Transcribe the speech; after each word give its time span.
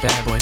Bad 0.00 0.24
boy 0.24 0.38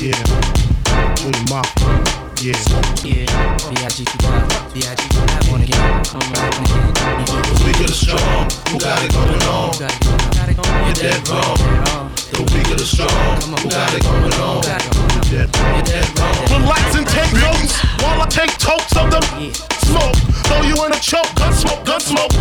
Yeah. 0.00 0.16
yeah. 0.16 1.14
Junior 1.16 1.44
Mafia. 1.50 1.92
Yeah. 2.40 2.56
Yeah. 3.04 3.28
B.I.G. 3.68 4.04
2000. 4.04 4.72
B.I.G. 4.72 5.02
2000. 5.08 5.46
Born 5.48 5.62
again. 5.62 5.78
I'm 5.78 6.24
rockin' 6.32 6.64
again. 6.64 6.92
The 6.96 7.62
weak 7.64 7.80
of 7.80 7.86
the 7.86 7.92
strong, 7.92 8.48
who 8.72 8.78
got 8.80 9.04
it 9.04 9.12
going 9.12 9.42
on? 9.44 9.70
Got 9.78 9.92
it 9.92 10.00
going 10.02 10.18
on. 10.18 10.30
Got 10.32 10.48
it 10.48 10.56
going 10.56 10.72
on. 10.72 10.86
You're 10.88 10.94
dead 11.04 11.28
wrong. 11.28 12.10
The 12.32 12.42
weak 12.50 12.68
of 12.72 12.78
the 12.80 12.86
strong, 12.88 13.08
who 13.60 13.68
got 13.68 13.92
it 13.94 14.02
going 14.02 14.32
on? 14.40 14.62
Got 14.64 14.80
it 14.80 14.92
going 14.96 15.12
on. 15.12 15.28
You're 15.28 15.84
dead 15.84 16.08
wrong. 16.16 16.64
Relax 16.64 16.96
and 16.96 17.06
take 17.06 17.32
notes 17.36 17.76
while 18.02 18.20
I 18.22 18.26
take 18.26 18.56
totes 18.58 18.96
of 18.96 19.10
them. 19.12 19.22
Smoke, 19.84 20.16
throw 20.48 20.62
you 20.64 20.80
in 20.86 20.92
a 20.92 20.98
choke, 20.98 21.28
gun 21.36 21.52
smoke, 21.52 21.84
gun 21.84 22.00
smoke. 22.00 22.32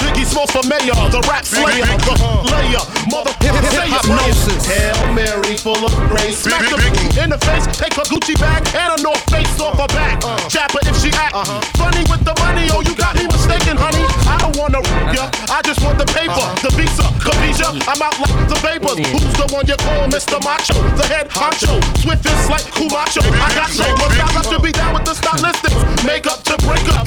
Biggie 0.00 0.26
Smalls 0.26 0.50
for 0.50 0.64
mayor, 0.68 0.96
the 1.10 1.20
rap 1.28 1.44
slayer, 1.44 1.84
the 1.84 2.14
layer, 2.52 2.84
mother 3.10 3.34
hypnosis. 3.40 4.66
Hail 4.66 5.12
Mary, 5.14 5.56
full 5.56 5.78
of 5.84 5.92
grace. 6.08 6.44
Smack 6.44 6.64
the 6.68 6.78
in 7.20 7.30
the 7.30 7.38
face, 7.44 7.66
take 7.76 7.96
a 7.96 8.04
Gucci 8.08 8.38
bag 8.38 8.62
and 8.74 8.98
a 8.98 9.02
North 9.02 9.22
Face 9.30 9.60
off 9.60 9.76
her 9.78 9.90
back. 9.92 10.20
Jab 10.48 10.70
her 10.72 10.82
if 10.88 10.96
she 11.02 11.10
act 11.12 11.36
funny 11.76 12.02
with 12.08 12.22
the 12.24 12.34
money. 12.40 12.68
Oh, 12.72 12.80
you 12.80 12.94
got 12.94 13.16
me 13.16 13.26
mistaken, 13.26 13.76
honey. 13.76 14.04
I 14.24 14.38
don't 14.40 14.56
wanna 14.56 14.80
ya, 15.12 15.28
I 15.50 15.60
just 15.62 15.82
want 15.82 15.98
the 15.98 16.06
paper, 16.06 16.40
the 16.64 16.70
visa, 16.76 17.04
Capisha. 17.20 17.68
I'm 17.88 18.00
out 18.00 18.16
like 18.20 18.34
the 18.48 18.58
vapors. 18.62 18.98
Who's 19.10 19.34
the 19.36 19.46
one 19.52 19.66
you 19.66 19.76
call 19.76 20.08
Mr. 20.08 20.38
Macho? 20.40 20.76
The 20.96 21.06
head 21.06 21.28
honcho, 21.28 21.76
swift 22.00 22.24
is 22.24 22.48
like 22.48 22.64
Camacho. 22.72 23.20
I 23.20 23.50
got 23.54 23.68
much 23.74 23.76
style, 23.76 24.38
I 24.38 24.42
should 24.46 24.62
be 24.62 24.72
down 24.72 24.94
with 24.94 25.04
the 25.04 25.14
stylistics. 25.14 25.78
Makeup 26.06 26.40
to 26.48 26.56
break 26.64 26.86
up, 26.96 27.06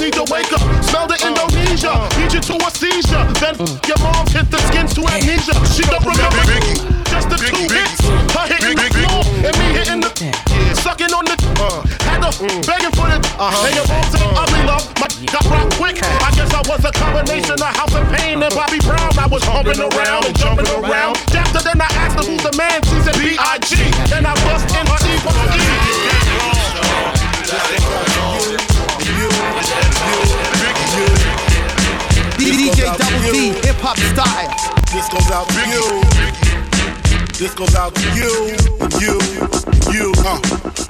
need 0.00 0.14
to 0.18 0.24
wake 0.32 0.52
up. 0.52 0.62
Smell 0.82 1.06
the 1.06 1.18
Indonesia, 1.22 1.94
This 37.52 37.68
goes 37.68 37.74
out 37.74 37.94
to 37.94 38.08
you, 38.16 38.32
you, 38.96 39.20
you. 39.92 40.12
Uh. 40.24 40.40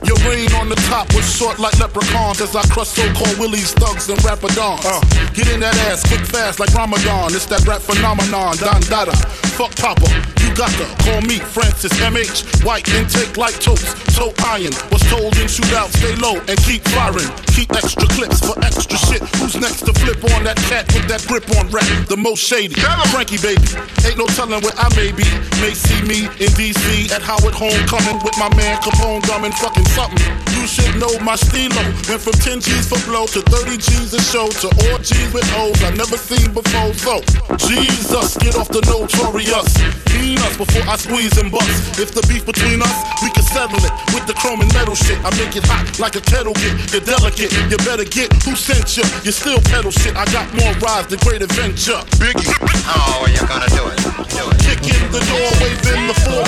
Your 0.06 0.14
reign 0.30 0.46
on 0.62 0.68
the 0.68 0.78
top 0.86 1.12
was 1.14 1.26
short 1.26 1.58
like 1.58 1.76
leprechauns 1.80 2.40
as 2.40 2.54
I 2.54 2.62
crush 2.70 2.88
so-called 2.88 3.36
willies, 3.38 3.72
thugs, 3.74 4.08
and 4.08 4.18
rapadons. 4.20 4.78
Uh. 4.86 5.00
Get 5.34 5.50
in 5.50 5.58
that 5.58 5.74
ass 5.90 6.06
quick 6.06 6.20
fast 6.20 6.60
like 6.60 6.72
Ramadan. 6.74 7.34
It's 7.34 7.46
that 7.46 7.66
rap 7.66 7.82
phenomenon, 7.82 8.54
Don 8.58 8.80
Dada. 8.86 9.10
Fuck 9.58 9.74
Papa, 9.74 10.06
you 10.38 10.54
got 10.54 10.70
to 10.78 10.86
call 11.02 11.20
me 11.22 11.42
Francis 11.42 11.92
MH. 11.98 12.64
White 12.64 12.86
intake 12.94 13.36
like 13.36 13.58
toast, 13.58 13.98
toe 14.14 14.30
iron. 14.46 14.70
Was 14.94 15.02
told 15.10 15.34
in 15.42 15.50
shootout, 15.50 15.90
stay 15.98 16.14
low 16.22 16.38
and 16.46 16.56
keep 16.62 16.86
firing. 16.94 17.26
Keep 17.58 17.74
extra 17.74 18.06
clips 18.14 18.38
for 18.38 18.54
extra 18.62 18.96
shit. 19.10 19.22
Who's 19.42 19.58
next 19.58 19.82
to 19.82 19.92
flip 19.98 20.22
on 20.30 20.44
that 20.44 20.56
cat 20.70 20.86
that 21.12 21.28
grip 21.28 21.44
on 21.60 21.68
rap? 21.68 21.84
The 22.08 22.16
most 22.16 22.40
shady. 22.40 22.72
Frankie 23.12 23.36
baby, 23.44 23.60
ain't 24.08 24.16
no 24.16 24.24
telling 24.32 24.64
where 24.64 24.72
I 24.80 24.88
may 24.96 25.12
be. 25.12 25.28
May 25.60 25.76
see 25.76 26.00
me 26.08 26.24
in 26.40 26.48
DC 26.56 27.12
at 27.12 27.20
Howard 27.20 27.52
Homecoming 27.52 28.16
with 28.24 28.32
my 28.40 28.48
man 28.56 28.80
Capone 28.80 29.20
drumming 29.28 29.52
fucking 29.52 29.84
something. 29.92 30.24
You 30.62 30.68
should 30.68 30.94
know 30.94 31.10
my 31.26 31.34
stilo. 31.34 31.82
Went 32.06 32.22
from 32.22 32.38
10 32.38 32.62
G's 32.62 32.86
for 32.86 32.94
blow 33.02 33.26
to 33.34 33.42
30 33.50 33.82
G's 33.82 34.14
a 34.14 34.22
show 34.22 34.46
to 34.62 34.70
all 34.86 34.98
G's 35.02 35.34
with 35.34 35.42
O's 35.58 35.74
I 35.82 35.90
never 35.98 36.14
seen 36.14 36.54
before. 36.54 36.94
So, 36.94 37.18
Jesus, 37.58 38.38
get 38.38 38.54
off 38.54 38.70
the 38.70 38.78
notorious. 38.86 39.74
Mean 40.14 40.38
us 40.38 40.54
before 40.54 40.86
I 40.86 40.94
squeeze 40.94 41.34
and 41.42 41.50
bust. 41.50 41.98
If 41.98 42.14
the 42.14 42.22
beef 42.30 42.46
between 42.46 42.78
us, 42.78 42.94
we 43.26 43.34
can 43.34 43.42
settle 43.42 43.82
it 43.82 43.90
with 44.14 44.22
the 44.30 44.38
chrome 44.38 44.62
and 44.62 44.70
metal 44.70 44.94
shit. 44.94 45.18
I 45.26 45.34
make 45.34 45.50
it 45.58 45.66
hot 45.66 45.98
like 45.98 46.14
a 46.14 46.22
kettle 46.22 46.54
get. 46.54 46.94
You're 46.94 47.02
delicate, 47.10 47.50
you 47.66 47.78
better 47.82 48.06
get 48.06 48.30
who 48.46 48.54
sent 48.54 48.94
you. 48.94 49.02
You 49.26 49.34
still 49.34 49.58
pedal 49.66 49.90
shit. 49.90 50.14
I 50.14 50.30
got 50.30 50.46
more 50.54 50.70
rides 50.78 51.10
than 51.10 51.18
great 51.26 51.42
adventure. 51.42 51.98
Biggie. 52.22 52.54
How 52.86 53.18
are 53.18 53.32
you 53.34 53.42
gonna 53.50 53.66
do 53.66 53.82
it? 53.90 53.98
Do 54.30 54.46
it. 54.46 54.62
Kick 54.62 54.86
in 54.86 55.10
the 55.10 55.26
door, 55.26 55.48
wave 55.58 55.82
in 55.90 56.06
the 56.06 56.14
floor. 56.22 56.46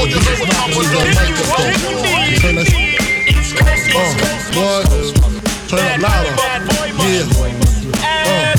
All 0.00 0.08
you 0.08 0.16
heard 0.16 0.40
was 0.40 0.48
Commodore. 0.48 1.12
Turn 2.40 2.56
that 2.56 2.93
uh, 3.60 4.54
what? 4.54 4.84
Turn 5.68 5.80
up 5.80 6.00
louder. 6.00 6.34
Yeah. 7.04 8.54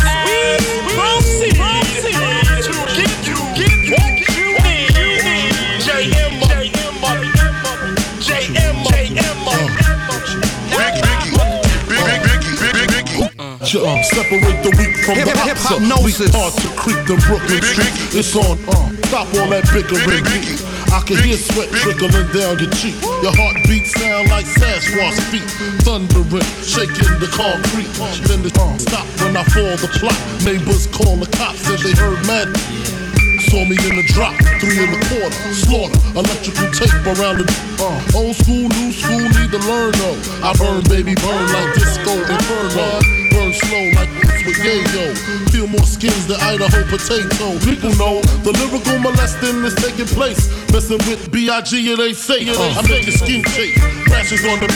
Uh, 13.75 14.01
separate 14.03 14.63
the 14.63 14.71
weak 14.77 14.95
from 15.03 15.15
Hip- 15.15 15.25
the 15.25 15.37
hip- 15.41 15.57
opsa. 15.57 15.77
hopnosis. 15.79 16.19
We 16.19 16.39
hard 16.39 16.53
to 16.53 16.67
creep 16.79 17.05
the 17.07 17.17
Brooklyn 17.27 17.61
Street. 17.61 17.91
It's 18.15 18.35
on. 18.35 18.57
Stop 19.05 19.27
all 19.35 19.49
that 19.49 19.67
bickering. 19.73 20.74
I 20.95 21.01
can 21.03 21.19
hear 21.27 21.35
sweat 21.35 21.67
trickling 21.75 22.31
down 22.31 22.55
your 22.55 22.71
cheek. 22.71 22.95
Your 23.19 23.35
heartbeat 23.35 23.83
sound 23.83 24.31
like 24.31 24.47
Sasquatch 24.47 25.19
feet. 25.27 25.43
Thundering, 25.83 26.47
shaking 26.63 27.19
the 27.19 27.27
concrete. 27.35 27.91
Then 28.23 28.39
the 28.39 28.47
stop 28.79 29.03
when 29.19 29.35
I 29.35 29.43
fall 29.51 29.75
the 29.75 29.91
plot. 29.99 30.15
Neighbors 30.47 30.87
call 30.87 31.19
the 31.19 31.27
cops 31.35 31.67
and 31.67 31.83
they 31.83 31.91
heard 31.99 32.23
mad. 32.23 32.47
Saw 33.51 33.67
me 33.67 33.75
in 33.75 33.99
the 33.99 34.07
drop, 34.15 34.39
three 34.63 34.79
in 34.79 34.95
the 34.95 35.01
quarter, 35.11 35.35
slaughter, 35.51 35.99
electrical 36.15 36.71
tape 36.71 37.03
around 37.19 37.43
the 37.43 37.47
uh, 37.83 38.17
old 38.17 38.35
school, 38.39 38.63
new 38.79 38.91
school, 38.95 39.19
need 39.35 39.51
to 39.51 39.59
learn 39.67 39.91
though. 39.99 40.19
I 40.47 40.55
burn, 40.55 40.79
baby, 40.87 41.11
burn 41.19 41.43
like 41.51 41.75
disco 41.75 42.23
inferno. 42.23 43.03
Burn 43.35 43.51
slow 43.51 43.83
like 43.99 44.24
with 44.45 44.57
yayo. 44.61 45.11
Feel 45.51 45.67
more 45.67 45.83
skins 45.83 46.27
than 46.27 46.37
Idaho 46.41 46.83
potato. 46.85 47.57
People 47.65 47.91
know 47.97 48.21
the 48.45 48.53
lyrical 48.53 48.97
molesting 48.99 49.63
is 49.65 49.75
taking 49.75 50.05
place. 50.05 50.49
Messing 50.71 51.01
with 51.09 51.31
B.I.G. 51.31 51.73
it 51.75 51.99
ain't 51.99 52.15
safe. 52.15 52.49
Uh, 52.49 52.79
I 52.79 52.81
make 52.87 53.05
your 53.05 53.17
skin 53.17 53.43
shake. 53.43 53.75
Rashes 54.07 54.45
on 54.45 54.59
the 54.59 54.69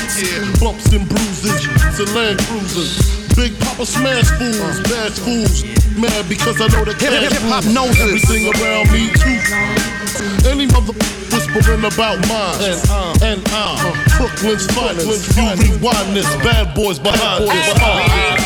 bumps 0.60 0.92
and 0.94 1.08
bruises. 1.08 1.66
And 2.00 2.10
land 2.16 2.40
cruisers. 2.48 3.20
Big 3.36 3.58
Papa 3.60 3.86
smash 3.86 4.28
fools, 4.36 4.80
bash 4.90 5.20
fools. 5.20 5.64
Mad 5.96 6.28
because 6.28 6.60
I 6.60 6.68
know 6.68 6.84
the 6.84 6.94
cash 6.94 7.32
hip- 7.32 7.42
rules. 7.44 7.66
hypnosis. 7.66 8.02
Everything 8.02 8.44
around 8.56 8.92
me 8.92 9.12
too. 9.16 10.50
Any 10.50 10.66
mother 10.68 10.94
whispering 11.32 11.84
about 11.86 12.20
mine 12.28 12.60
and 12.64 12.80
I, 12.90 13.16
and 13.24 13.42
I, 13.52 14.08
Brooklyn's 14.18 14.66
finest. 14.72 15.36
You 15.38 15.44
rewind 15.56 16.16
this, 16.16 16.28
bad 16.44 16.74
boys 16.76 17.00
behind 17.00 17.48
this. 17.48 18.39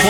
Yo, 0.00 0.06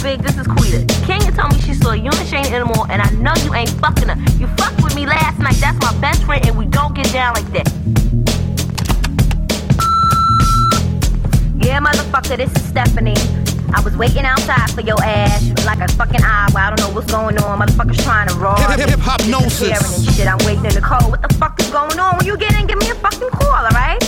Big, 0.00 0.22
this 0.22 0.38
is 0.38 0.46
Quita. 0.46 0.86
Kenya 1.04 1.32
told 1.32 1.52
me 1.52 1.60
she 1.62 1.74
saw 1.74 1.92
you 1.92 2.04
and 2.04 2.28
Shane 2.28 2.46
anymore, 2.46 2.86
and 2.88 3.02
I 3.02 3.10
know 3.14 3.34
you 3.42 3.52
ain't 3.52 3.70
fucking 3.70 4.06
her. 4.06 4.16
You 4.38 4.46
fucked 4.56 4.80
with 4.84 4.94
me 4.94 5.06
last 5.06 5.40
night. 5.40 5.56
That's 5.56 5.80
my 5.80 5.92
best 6.00 6.22
friend, 6.22 6.46
and 6.46 6.56
we 6.56 6.66
don't 6.66 6.94
get 6.94 7.12
down 7.12 7.34
like 7.34 7.50
that. 7.52 7.68
Yeah, 11.58 11.80
motherfucker, 11.80 12.36
this 12.36 12.54
is 12.54 12.62
Stephanie. 12.68 13.41
I 13.74 13.80
was 13.82 13.96
waiting 13.96 14.24
outside 14.24 14.70
for 14.70 14.80
your 14.82 15.02
ass 15.02 15.42
like 15.64 15.80
a 15.80 15.88
fucking 15.92 16.22
hour. 16.22 16.50
I 16.56 16.74
don't 16.74 16.80
know 16.80 16.94
what's 16.94 17.10
going 17.10 17.38
on. 17.38 17.58
Motherfuckers 17.60 18.02
trying 18.02 18.28
to 18.28 18.34
rob 18.34 18.58
Hip- 18.58 18.78
hip- 18.78 18.88
hip- 18.90 18.98
and 20.06 20.14
shit. 20.14 20.26
I'm 20.28 20.38
waiting 20.46 20.64
in 20.66 20.74
the 20.74 20.80
cold. 20.80 21.10
What 21.10 21.22
the 21.22 21.34
fuck 21.34 21.58
is 21.60 21.70
going 21.70 21.98
on? 21.98 22.16
When 22.18 22.26
you 22.26 22.36
get 22.36 22.54
in, 22.58 22.66
give 22.66 22.78
me 22.78 22.90
a 22.90 22.94
fucking 22.94 23.30
call, 23.30 23.64
alright? 23.64 24.02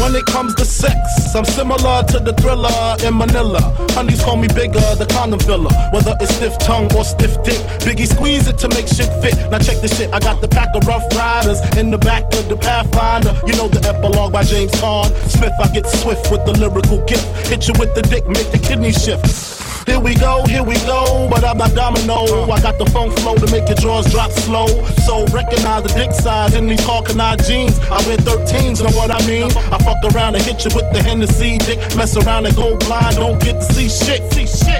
When 0.00 0.14
it 0.14 0.26
comes 0.26 0.54
to 0.54 0.64
sex, 0.64 0.94
I'm 1.34 1.44
similar 1.44 2.02
to 2.04 2.18
the 2.20 2.32
thriller 2.34 2.96
in 3.04 3.16
Manila. 3.18 3.60
Honeys 3.90 4.22
call 4.22 4.36
me 4.36 4.46
bigger, 4.48 4.80
the 4.94 5.06
condom 5.10 5.40
filler. 5.40 5.70
Whether 5.92 6.14
it's 6.20 6.34
stiff 6.36 6.56
tongue 6.58 6.88
or 6.94 7.04
stiff 7.04 7.34
dick, 7.42 7.58
Biggie 7.82 8.06
squeeze 8.06 8.46
it 8.46 8.58
to 8.58 8.68
make 8.68 8.86
shit 8.86 9.10
fit. 9.20 9.34
Now 9.50 9.58
check 9.58 9.78
this 9.82 9.98
shit, 9.98 10.12
I 10.14 10.20
got 10.20 10.40
the 10.40 10.48
pack 10.48 10.68
of 10.74 10.86
rough 10.86 11.04
riders 11.16 11.60
in 11.76 11.90
the 11.90 11.98
back 11.98 12.24
of 12.34 12.48
the 12.48 12.56
Pathfinder. 12.56 13.34
You 13.46 13.56
know 13.56 13.68
the 13.68 13.82
epilogue 13.88 14.32
by 14.32 14.44
James 14.44 14.72
Caan. 14.72 15.10
Smith, 15.28 15.52
I 15.60 15.68
get 15.68 15.86
swift 15.86 16.30
with 16.30 16.44
the 16.46 16.52
lyrical 16.52 17.04
gift. 17.06 17.26
Hit 17.48 17.66
you 17.66 17.74
with 17.78 17.94
the 17.94 18.02
dick, 18.02 18.26
make 18.28 18.50
the 18.52 18.58
kidney 18.58 18.92
shift. 18.92 19.57
Here 19.88 19.98
we 19.98 20.14
go, 20.14 20.44
here 20.46 20.62
we 20.62 20.74
go, 20.84 21.28
but 21.30 21.42
I'm 21.42 21.56
not 21.56 21.74
domino. 21.74 22.50
I 22.52 22.60
got 22.60 22.76
the 22.76 22.84
funk 22.92 23.18
flow 23.20 23.34
to 23.36 23.50
make 23.50 23.66
your 23.68 23.76
drawers 23.76 24.04
drop 24.12 24.30
slow. 24.30 24.66
So 25.06 25.24
recognize 25.32 25.82
the 25.84 25.92
dick 25.96 26.12
size 26.12 26.54
in 26.54 26.66
these 26.66 26.84
Hawkeye 26.84 27.36
jeans. 27.48 27.78
I 27.88 27.96
wear 28.06 28.18
13s, 28.18 28.84
know 28.84 28.94
what 28.94 29.10
I 29.10 29.26
mean? 29.26 29.50
I 29.72 29.78
fuck 29.78 29.96
around 30.12 30.34
and 30.36 30.44
hit 30.44 30.62
you 30.64 30.70
with 30.76 30.92
the 30.92 31.02
Hennessy 31.02 31.56
dick. 31.56 31.78
Mess 31.96 32.16
around 32.18 32.44
and 32.44 32.54
go 32.54 32.76
blind, 32.76 33.16
don't 33.16 33.42
get 33.42 33.54
to 33.54 33.72
see 33.72 33.88
shit. 33.88 34.18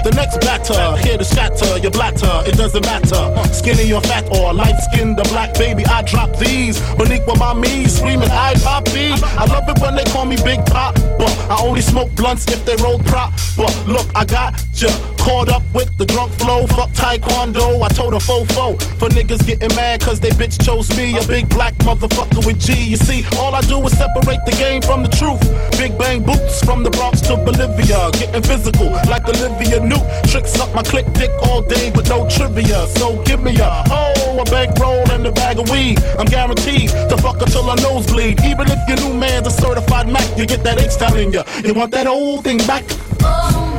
The 0.03 0.11
next 0.15 0.39
batter, 0.41 0.95
here 1.01 1.17
to 1.17 1.25
scatter, 1.25 1.77
your 1.79 1.91
blatter, 1.91 2.43
it 2.47 2.55
doesn't 2.55 2.85
matter. 2.85 3.33
Skinny 3.51 3.91
or 3.91 4.01
fat 4.01 4.29
or 4.31 4.53
light 4.53 4.77
skinned 4.91 5.17
the 5.17 5.23
black 5.23 5.55
baby, 5.55 5.85
I 5.87 6.03
drop 6.03 6.37
these. 6.37 6.79
Beneath 6.95 7.25
with 7.25 7.39
my 7.39 7.53
knees, 7.53 7.97
screaming, 7.97 8.29
I 8.29 8.53
poppy. 8.61 9.11
I 9.35 9.45
love 9.45 9.67
it 9.67 9.81
when 9.81 9.95
they 9.95 10.05
call 10.05 10.25
me 10.25 10.37
Big 10.43 10.63
Pop, 10.67 10.93
but 11.17 11.33
I 11.49 11.57
only 11.61 11.81
smoke 11.81 12.13
blunts 12.15 12.45
if 12.47 12.63
they 12.63 12.75
roll 12.77 12.99
prop. 12.99 13.33
But 13.57 13.73
look, 13.87 14.07
I 14.15 14.23
got 14.23 14.53
ya 14.75 14.89
caught 15.17 15.49
up 15.49 15.63
with 15.73 15.95
the 15.97 16.05
drunk 16.05 16.31
flow. 16.33 16.65
Fuck 16.67 16.91
Taekwondo, 16.91 17.81
I 17.83 17.89
told 17.89 18.13
a 18.13 18.17
fofo 18.17 18.81
for 18.99 19.09
niggas 19.09 19.45
getting 19.45 19.73
mad 19.75 20.01
cause 20.01 20.19
they 20.19 20.29
bitch 20.31 20.63
chose 20.63 20.89
me. 20.97 21.17
A 21.17 21.25
big 21.27 21.49
black 21.49 21.73
motherfucker 21.85 22.45
with 22.45 22.59
G. 22.59 22.73
You 22.73 22.97
see, 22.97 23.23
all 23.37 23.53
I 23.53 23.61
do 23.61 23.79
is 23.85 23.97
separate 23.97 24.43
the 24.45 24.55
game 24.57 24.81
from 24.81 25.03
the 25.03 25.09
truth. 25.09 25.41
Big 25.77 25.97
bang 25.97 26.23
boots 26.23 26.63
from 26.63 26.83
the 26.83 26.89
Bronx 26.89 27.21
to 27.21 27.35
Bolivia. 27.37 28.11
Getting 28.13 28.43
physical 28.43 28.89
like 29.07 29.27
Olivia 29.27 29.79
Newt. 29.79 30.05
Tricks 30.25 30.59
up 30.59 30.73
my 30.73 30.83
click 30.83 31.05
dick 31.13 31.31
all 31.43 31.61
day 31.61 31.91
with 31.91 32.09
no 32.09 32.27
trivia. 32.29 32.87
So 32.87 33.21
give 33.23 33.43
me 33.43 33.57
a 33.59 33.69
hoe, 33.87 34.39
a 34.39 34.45
bankroll, 34.45 35.09
and 35.11 35.25
a 35.25 35.31
bag 35.31 35.59
of 35.59 35.69
weed. 35.69 35.99
I'm 36.17 36.25
guaranteed 36.25 36.89
to 36.89 37.17
fuck 37.17 37.41
until 37.41 37.69
I 37.69 37.75
nosebleed. 37.75 38.41
Even 38.43 38.67
if 38.69 38.79
your 38.87 38.97
new 38.97 39.13
man's 39.13 39.47
a 39.47 39.51
certified 39.51 40.07
Mac, 40.07 40.37
you 40.37 40.45
get 40.45 40.63
that 40.63 40.79
H 40.79 40.95
telling 40.95 41.33
ya. 41.33 41.43
You 41.63 41.73
want 41.73 41.91
that 41.91 42.07
old 42.07 42.43
thing 42.43 42.57
back? 42.59 42.83
Oh, 43.21 43.77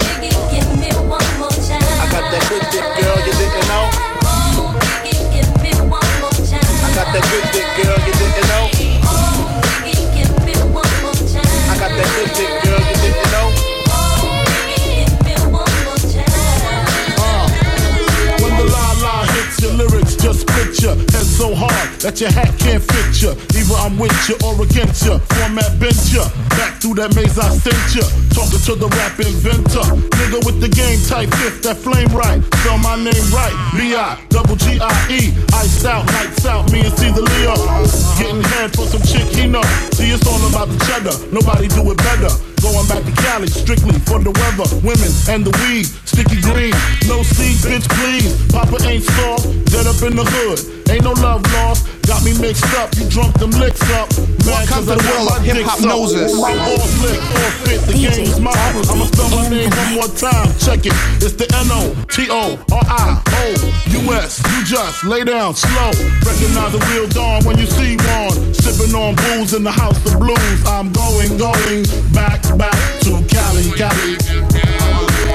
I 0.91 2.07
got 2.11 2.31
that 2.33 2.45
good 2.49 2.65
dick, 2.73 2.83
girl, 2.99 3.19
you 3.27 3.33
didn't 3.39 3.67
know. 3.69 3.85
Give 5.33 5.49
me 5.63 5.71
one 5.89 6.13
more 6.21 6.31
time. 6.31 6.85
I 6.85 6.91
got 6.95 7.09
that 7.15 7.25
good 7.31 7.47
dick, 7.53 7.67
girl, 7.79 7.99
you 8.07 8.13
didn't 8.13 8.49
know. 8.49 8.80
Just 20.21 20.47
picture 20.47 20.93
head 20.93 21.25
so 21.25 21.55
hard 21.57 21.89
that 22.05 22.21
your 22.21 22.31
hat 22.31 22.53
can't 22.61 22.85
fit 22.85 23.09
you. 23.25 23.33
Either 23.57 23.77
I'm 23.81 23.97
with 23.97 24.13
you 24.29 24.37
or 24.45 24.53
against 24.61 25.05
you. 25.09 25.17
Format 25.41 25.81
bent 25.81 25.97
you. 26.13 26.23
Back 26.61 26.77
through 26.77 27.01
that 27.01 27.17
maze 27.17 27.41
I 27.41 27.49
sent 27.57 27.97
you. 27.97 28.05
Talking 28.37 28.61
to 28.69 28.75
the 28.77 28.89
rap 29.01 29.17
inventor. 29.17 29.87
Nigga 30.21 30.45
with 30.45 30.61
the 30.61 30.69
game 30.69 31.01
type 31.09 31.33
fifth, 31.41 31.65
that 31.65 31.81
flame 31.81 32.13
right. 32.13 32.45
Spell 32.61 32.79
my 32.79 33.01
name 33.01 33.27
right. 33.33 33.57
B-I, 33.73 34.21
double 34.29 34.57
G-I-E. 34.57 35.33
Iced 35.57 35.85
out, 35.89 36.05
lights 36.13 36.45
out, 36.45 36.71
me 36.71 36.85
and 36.85 36.95
Caesar 37.01 37.25
Leo. 37.25 37.57
Getting 38.21 38.45
head 38.45 38.77
for 38.77 38.85
some 38.85 39.03
chick 39.03 39.27
he 39.33 39.49
know. 39.49 39.65
See, 39.97 40.13
it's 40.13 40.27
all 40.29 40.41
about 40.53 40.69
the 40.69 40.79
cheddar. 40.85 41.17
Nobody 41.33 41.69
do 41.69 41.81
it 41.91 41.97
better. 41.97 42.31
Going 42.61 42.87
back 42.93 43.01
to 43.09 43.15
Cali, 43.25 43.49
strictly 43.49 43.97
for 44.05 44.21
the 44.21 44.37
weather, 44.37 44.69
women, 44.85 45.09
and 45.33 45.49
the 45.49 45.53
weed. 45.65 45.89
Sticky 46.05 46.45
green, 46.45 46.77
no 47.09 47.25
seed, 47.25 47.57
bitch, 47.65 47.89
please. 47.89 48.37
Papa 48.53 48.77
ain't 48.85 49.03
soft, 49.17 49.49
dead 49.83 49.95
up 49.95 50.03
in 50.03 50.17
the 50.17 50.25
hood. 50.25 50.61
Ain't 50.91 51.05
no 51.05 51.13
love 51.23 51.41
lost, 51.53 51.87
got 52.07 52.23
me 52.25 52.37
mixed 52.41 52.67
up. 52.77 52.93
You 52.97 53.09
drunk 53.09 53.39
them 53.39 53.51
licks 53.53 53.81
up. 53.97 54.09
Mad 54.45 54.69
Welcome 54.69 54.69
'cause 54.69 54.87
to 54.87 54.95
the 54.97 55.09
world 55.09 55.29
of 55.31 55.43
hip-hop 55.45 55.79
sucked. 55.79 55.89
noses. 55.89 56.33
All 56.37 56.87
slick, 56.99 57.21
all 57.39 57.51
fit, 57.65 57.81
the 57.87 57.93
game 57.95 58.25
is 58.29 58.41
mine. 58.41 58.57
I'ma 58.91 59.07
spell 59.07 59.31
my 59.31 59.49
name 59.49 59.71
one 59.71 59.93
more 59.95 60.09
time. 60.09 60.49
Check 60.59 60.85
it. 60.87 60.93
It's 61.25 61.35
the 61.35 61.47
N-O, 61.65 61.95
T-O-R-I-O, 62.11 63.45
U-S. 64.01 64.43
You 64.53 64.65
just 64.65 65.05
lay 65.05 65.25
down 65.25 65.55
slow. 65.55 65.93
Recognize 66.27 66.73
the 66.73 66.83
real 66.93 67.07
dawn 67.09 67.45
when 67.45 67.57
you 67.59 67.67
see 67.67 67.97
one. 68.19 68.55
Sipping 68.55 68.95
on 68.95 69.15
booze 69.15 69.55
in 69.55 69.63
the 69.63 69.73
house 69.73 69.97
of 70.07 70.19
blues. 70.19 70.61
I'm 70.67 70.93
going, 70.93 71.39
going 71.39 71.85
back, 72.13 72.43
back 72.59 72.77
to 73.05 73.11
Cali, 73.33 73.71
Cali. 73.79 74.19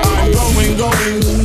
I'm 0.04 0.32
going, 0.34 0.78
going 0.78 1.45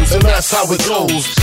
and 0.09 0.21
that's 0.23 0.51
how 0.51 0.65
it 0.71 0.83
goes. 0.87 1.35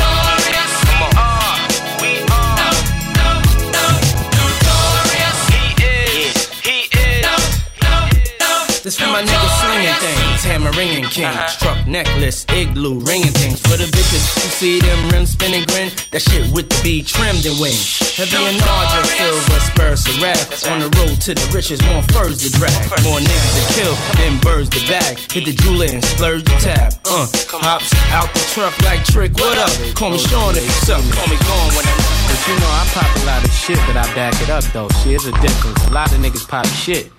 This 8.88 8.96
for 8.96 9.12
my 9.12 9.20
niggas 9.20 9.55
slinging 9.61 10.00
things, 10.00 10.40
hammering 10.49 11.05
king, 11.12 11.29
Truck 11.61 11.85
necklace, 11.85 12.49
igloo, 12.49 13.05
ringing 13.05 13.37
things. 13.37 13.61
For 13.61 13.76
the 13.76 13.85
bitches 13.85 14.25
who 14.32 14.49
see 14.49 14.81
them 14.81 15.12
rims 15.12 15.37
spinning 15.37 15.69
grin, 15.69 15.93
that 16.08 16.25
shit 16.25 16.49
with 16.56 16.73
the 16.73 16.81
B 16.81 17.05
trimmed 17.05 17.44
and 17.44 17.61
wing. 17.61 17.76
Heavy 18.17 18.32
and 18.32 18.56
larger, 18.56 19.05
silver 19.12 19.61
spurs 19.61 20.08
to 20.08 20.12
wrath. 20.25 20.64
On 20.73 20.81
the 20.81 20.88
road 20.96 21.20
to 21.20 21.37
the 21.37 21.44
riches, 21.52 21.85
more 21.85 22.00
furs 22.17 22.40
to 22.40 22.49
drag. 22.56 22.73
More 23.05 23.20
niggas 23.20 23.52
to 23.61 23.64
kill 23.76 23.94
than 24.17 24.40
birds 24.40 24.73
to 24.73 24.81
bag. 24.88 25.20
Hit 25.20 25.44
the 25.44 25.52
jeweler 25.52 25.93
and 25.93 26.00
splurge 26.00 26.49
the 26.49 26.56
tab. 26.56 26.96
Uh, 27.05 27.29
hops 27.61 27.93
out 28.08 28.32
the 28.32 28.41
truck 28.56 28.73
like 28.88 29.05
trick, 29.05 29.37
what 29.37 29.61
up? 29.61 29.69
Call 30.00 30.17
me 30.17 30.19
Sean 30.19 30.56
if 30.56 30.64
you 30.64 30.76
suck, 30.88 31.05
call 31.12 31.29
me 31.29 31.37
gone 31.44 31.76
when 31.76 31.84
I'm 31.84 32.00
But 32.25 32.41
you 32.49 32.56
know, 32.56 32.73
I 32.73 32.88
pop 32.96 33.05
a 33.05 33.20
lot 33.29 33.44
of 33.44 33.52
shit, 33.52 33.77
but 33.84 34.01
I 34.01 34.08
back 34.17 34.32
it 34.41 34.48
up 34.48 34.65
though. 34.72 34.89
See, 35.05 35.12
it's 35.12 35.29
a 35.29 35.32
difference. 35.44 35.77
A 35.84 35.93
lot 35.93 36.08
of 36.08 36.24
niggas 36.24 36.48
pop 36.48 36.65
shit, 36.72 37.12
and 37.12 37.18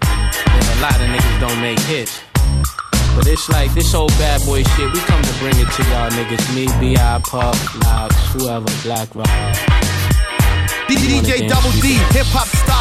a 0.80 0.82
lot 0.82 0.96
of 0.96 1.08
niggas 1.08 1.40
don't 1.42 1.62
make 1.62 1.80
hits. 1.92 2.22
But 3.16 3.28
it's 3.28 3.50
like 3.50 3.74
this 3.74 3.94
old 3.94 4.12
bad 4.12 4.42
boy 4.46 4.64
shit. 4.64 4.94
We 4.94 5.00
come 5.02 5.22
to 5.22 5.34
bring 5.40 5.56
it 5.60 5.70
to 5.76 5.84
y'all 5.92 6.10
niggas. 6.10 6.56
Me, 6.56 6.68
B.I. 6.80 7.20
Puff, 7.20 7.84
Lox, 7.84 8.16
whoever, 8.32 8.72
Black 8.84 9.14
Rob. 9.14 9.28
DJ 10.88 11.50
Double 11.50 11.72
D, 11.82 12.00
hip 12.16 12.28
hop 12.32 12.48
style. 12.48 12.79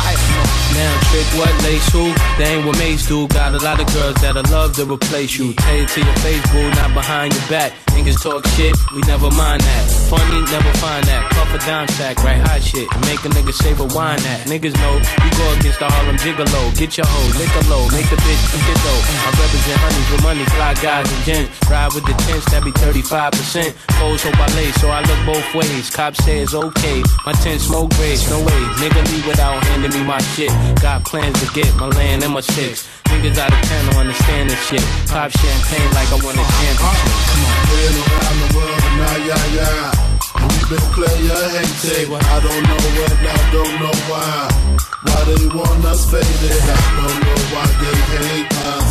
Now 0.79 0.95
trick 1.11 1.27
what 1.35 1.51
lace 1.67 1.91
who? 1.91 2.15
They 2.39 2.55
ain't 2.55 2.65
what 2.65 2.79
Mase 2.79 3.07
do. 3.09 3.27
Got 3.27 3.55
a 3.55 3.59
lot 3.59 3.81
of 3.83 3.91
girls 3.93 4.15
that'll 4.23 4.47
love 4.47 4.77
to 4.77 4.87
replace 4.87 5.37
you. 5.37 5.53
Tell 5.55 5.75
it 5.75 5.89
to 5.89 6.01
your 6.01 6.19
face, 6.23 6.45
boo, 6.53 6.71
not 6.79 6.95
behind 6.95 7.35
your 7.35 7.47
back. 7.51 7.73
Niggas 7.99 8.23
talk 8.23 8.47
shit, 8.55 8.71
we 8.95 9.03
never 9.11 9.27
mind 9.35 9.61
that. 9.67 9.85
Funny, 10.07 10.39
never 10.55 10.71
find 10.79 11.03
that. 11.11 11.27
Puff 11.35 11.51
a 11.51 11.59
down 11.67 11.89
sack, 11.99 12.23
right 12.23 12.39
hot 12.39 12.63
shit. 12.63 12.87
Make 13.11 13.19
a 13.27 13.31
nigga 13.35 13.51
say 13.51 13.75
wine 13.75 14.23
that. 14.23 14.47
Niggas 14.47 14.79
know 14.79 14.95
you 15.03 15.31
go 15.35 15.47
against 15.59 15.83
the 15.83 15.91
Harlem 15.91 16.15
Gigolo. 16.23 16.63
Get 16.79 16.95
your 16.95 17.11
hoe, 17.11 17.31
lick 17.35 17.51
a 17.59 17.63
low, 17.67 17.83
make 17.91 18.07
the 18.07 18.19
bitch 18.23 18.43
get 18.55 18.79
low. 18.87 18.99
I 19.27 19.35
represent 19.35 19.79
honeys 19.83 20.09
with 20.15 20.23
money, 20.23 20.45
fly 20.55 20.75
guys 20.79 21.11
and 21.11 21.23
gents. 21.27 21.51
Ride 21.67 21.91
with 21.91 22.07
the 22.07 22.15
tents, 22.23 22.47
that 22.55 22.63
be 22.63 22.71
35%. 22.71 23.75
Foes 23.99 24.23
hope 24.23 24.39
I 24.39 24.47
lay, 24.55 24.71
so 24.79 24.95
I 24.95 25.03
look 25.03 25.21
both 25.27 25.49
ways. 25.59 25.91
Cops 25.91 26.23
say 26.23 26.39
it's 26.39 26.55
okay. 26.55 27.03
My 27.27 27.35
tent 27.43 27.61
smoke 27.61 27.91
grades, 27.99 28.31
no 28.31 28.39
way. 28.39 28.61
Nigga 28.79 29.03
leave 29.11 29.27
without 29.27 29.59
handing 29.67 29.91
me 29.91 30.07
my 30.07 30.23
shit. 30.39 30.55
Got 30.77 31.05
plans 31.05 31.39
to 31.41 31.47
get 31.53 31.75
my 31.77 31.87
land 31.89 32.23
and 32.23 32.33
my 32.33 32.41
chicks. 32.41 32.87
Niggas 33.09 33.39
out 33.39 33.53
of 33.53 33.61
town 33.69 33.85
don't 33.87 34.01
understand 34.07 34.51
this 34.51 34.61
shit. 34.69 34.85
Pop 35.09 35.31
champagne 35.31 35.91
like 35.97 36.11
I 36.13 36.19
won 36.23 36.37
a 36.37 36.45
championship. 36.45 36.79
Come 36.79 37.45
on. 37.49 37.57
Been 37.69 37.97
around 37.99 38.39
the 38.39 38.49
world, 38.57 38.83
nah, 39.01 39.17
yeah, 39.29 39.57
yeah. 39.57 39.91
We 40.39 40.59
been 40.71 40.87
player 40.95 41.43
hated. 41.57 42.13
I 42.13 42.39
don't 42.45 42.63
know 42.69 42.79
when, 42.95 43.13
I 43.27 43.41
don't 43.51 43.75
know 43.81 43.97
why. 44.07 44.79
Why 45.05 45.19
they 45.25 45.47
want 45.57 45.85
us 45.85 46.05
faded. 46.11 46.27
I 46.27 46.81
don't 47.01 47.19
know 47.27 47.41
why 47.55 47.67
they 47.81 47.97
hate 48.13 48.53
us. 48.71 48.91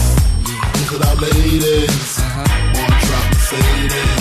Look 0.75 0.91
at 0.98 1.07
our 1.07 1.15
ladies. 1.15 2.19
Uh-huh. 2.19 2.81
On 2.81 2.91
drop 3.05 3.25
the 3.31 3.39
faded. 3.48 4.12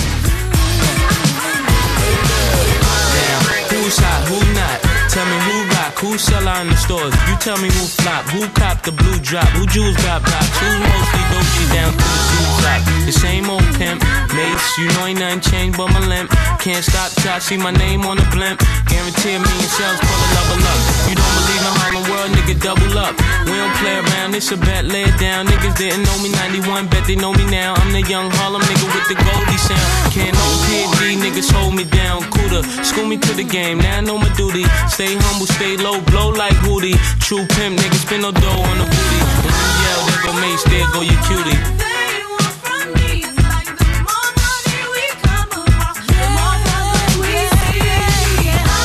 Now, 3.16 3.38
who's 3.70 3.96
hot, 3.98 4.22
who 4.28 4.38
not? 4.54 4.78
Tell 5.10 5.26
me 5.26 5.38
who 5.46 5.75
who 5.98 6.18
sell 6.18 6.46
out 6.46 6.62
in 6.62 6.68
the 6.68 6.76
stores. 6.76 7.14
You 7.28 7.36
tell 7.40 7.56
me 7.58 7.68
who 7.68 7.84
flop, 8.00 8.24
who 8.28 8.46
cop 8.52 8.82
the 8.82 8.92
blue 8.92 9.18
drop, 9.20 9.48
who 9.56 9.66
jewels 9.66 9.96
got 10.04 10.22
pops, 10.22 10.58
who 10.60 10.68
mostly 10.78 11.22
Dolce 11.32 11.64
down 11.72 11.92
to 11.92 11.98
the 11.98 12.20
shoe 12.28 12.56
top. 12.60 12.80
The 13.06 13.12
same 13.12 13.46
old 13.48 13.62
pimp, 13.78 14.02
mates, 14.34 14.66
you 14.78 14.90
know 14.98 15.06
ain't 15.06 15.20
nothing 15.20 15.40
changed 15.40 15.78
but 15.78 15.86
my 15.94 16.02
limp. 16.10 16.26
Can't 16.58 16.82
stop 16.82 17.14
till 17.22 17.30
I 17.30 17.38
see 17.38 17.56
my 17.56 17.70
name 17.70 18.02
on 18.02 18.16
the 18.18 18.26
blimp. 18.34 18.58
Guarantee 18.90 19.38
a 19.38 19.40
million 19.40 19.70
sales, 19.70 20.00
pull 20.02 20.18
a 20.18 20.28
level 20.34 20.58
up. 20.66 20.80
You 21.06 21.14
don't 21.14 21.34
believe 21.38 21.62
in 21.62 21.74
Harlem 21.78 22.04
World, 22.10 22.30
nigga, 22.34 22.54
double 22.58 22.98
up. 22.98 23.14
We 23.46 23.54
don't 23.54 23.70
play 23.78 24.02
around, 24.02 24.34
it's 24.34 24.50
a 24.50 24.58
bet, 24.58 24.84
lay 24.90 25.06
it 25.06 25.16
down. 25.22 25.46
Niggas 25.46 25.78
didn't 25.78 26.02
know 26.02 26.18
me 26.18 26.34
91, 26.34 26.90
bet 26.90 27.06
they 27.06 27.14
know 27.14 27.30
me 27.30 27.46
now. 27.46 27.78
I'm 27.78 27.94
the 27.94 28.02
young 28.02 28.26
Harlem 28.42 28.62
nigga 28.66 28.86
with 28.90 29.06
the 29.06 29.14
Goldie 29.22 29.62
sound. 29.62 29.86
Can't 30.10 30.34
no 30.34 30.46
PD, 30.66 31.22
niggas 31.22 31.46
hold 31.54 31.78
me 31.78 31.84
down. 31.84 32.26
Cooler, 32.34 32.66
school 32.82 33.06
me 33.06 33.18
to 33.22 33.32
the 33.38 33.46
game, 33.46 33.78
now 33.78 33.98
I 33.98 34.00
know 34.02 34.18
my 34.18 34.32
duty. 34.34 34.66
Stay 34.90 35.14
humble, 35.14 35.46
stay 35.46 35.78
low, 35.78 35.85
blow 36.10 36.30
like 36.30 36.54
Hootie. 36.66 36.96
True 37.20 37.46
pimp, 37.54 37.78
niggas 37.78 38.02
spin 38.06 38.22
no 38.22 38.32
dough 38.32 38.62
on 38.70 38.78
the 38.78 38.84
booty. 38.84 39.20
When 39.42 39.54
you 39.54 39.70
yell, 39.84 40.02
there 40.06 40.20
go 40.24 40.32
Mase, 40.40 40.64
there 40.64 40.88
go 40.92 41.00
your 41.02 41.20
cutie. 41.26 41.58
Yeah, 47.36 48.02
yeah. 48.42 48.76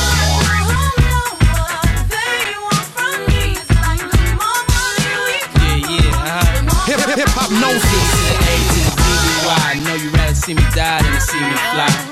Hip 6.86 7.00
hip 7.00 7.18
hip 7.18 7.28
hop 7.34 7.50
gnosis. 7.50 8.10
A 8.38 8.54
to 8.70 8.78
the 8.86 8.92
D 8.94 9.02
to 9.02 9.26
the 9.26 9.46
Y. 9.48 9.80
Know 9.84 9.94
you 9.94 10.10
rather 10.10 10.34
see 10.34 10.54
me 10.54 10.62
die 10.74 11.02
than 11.02 11.12
to 11.12 11.20
see 11.20 11.40
me 11.40 11.56
fly. 11.72 12.11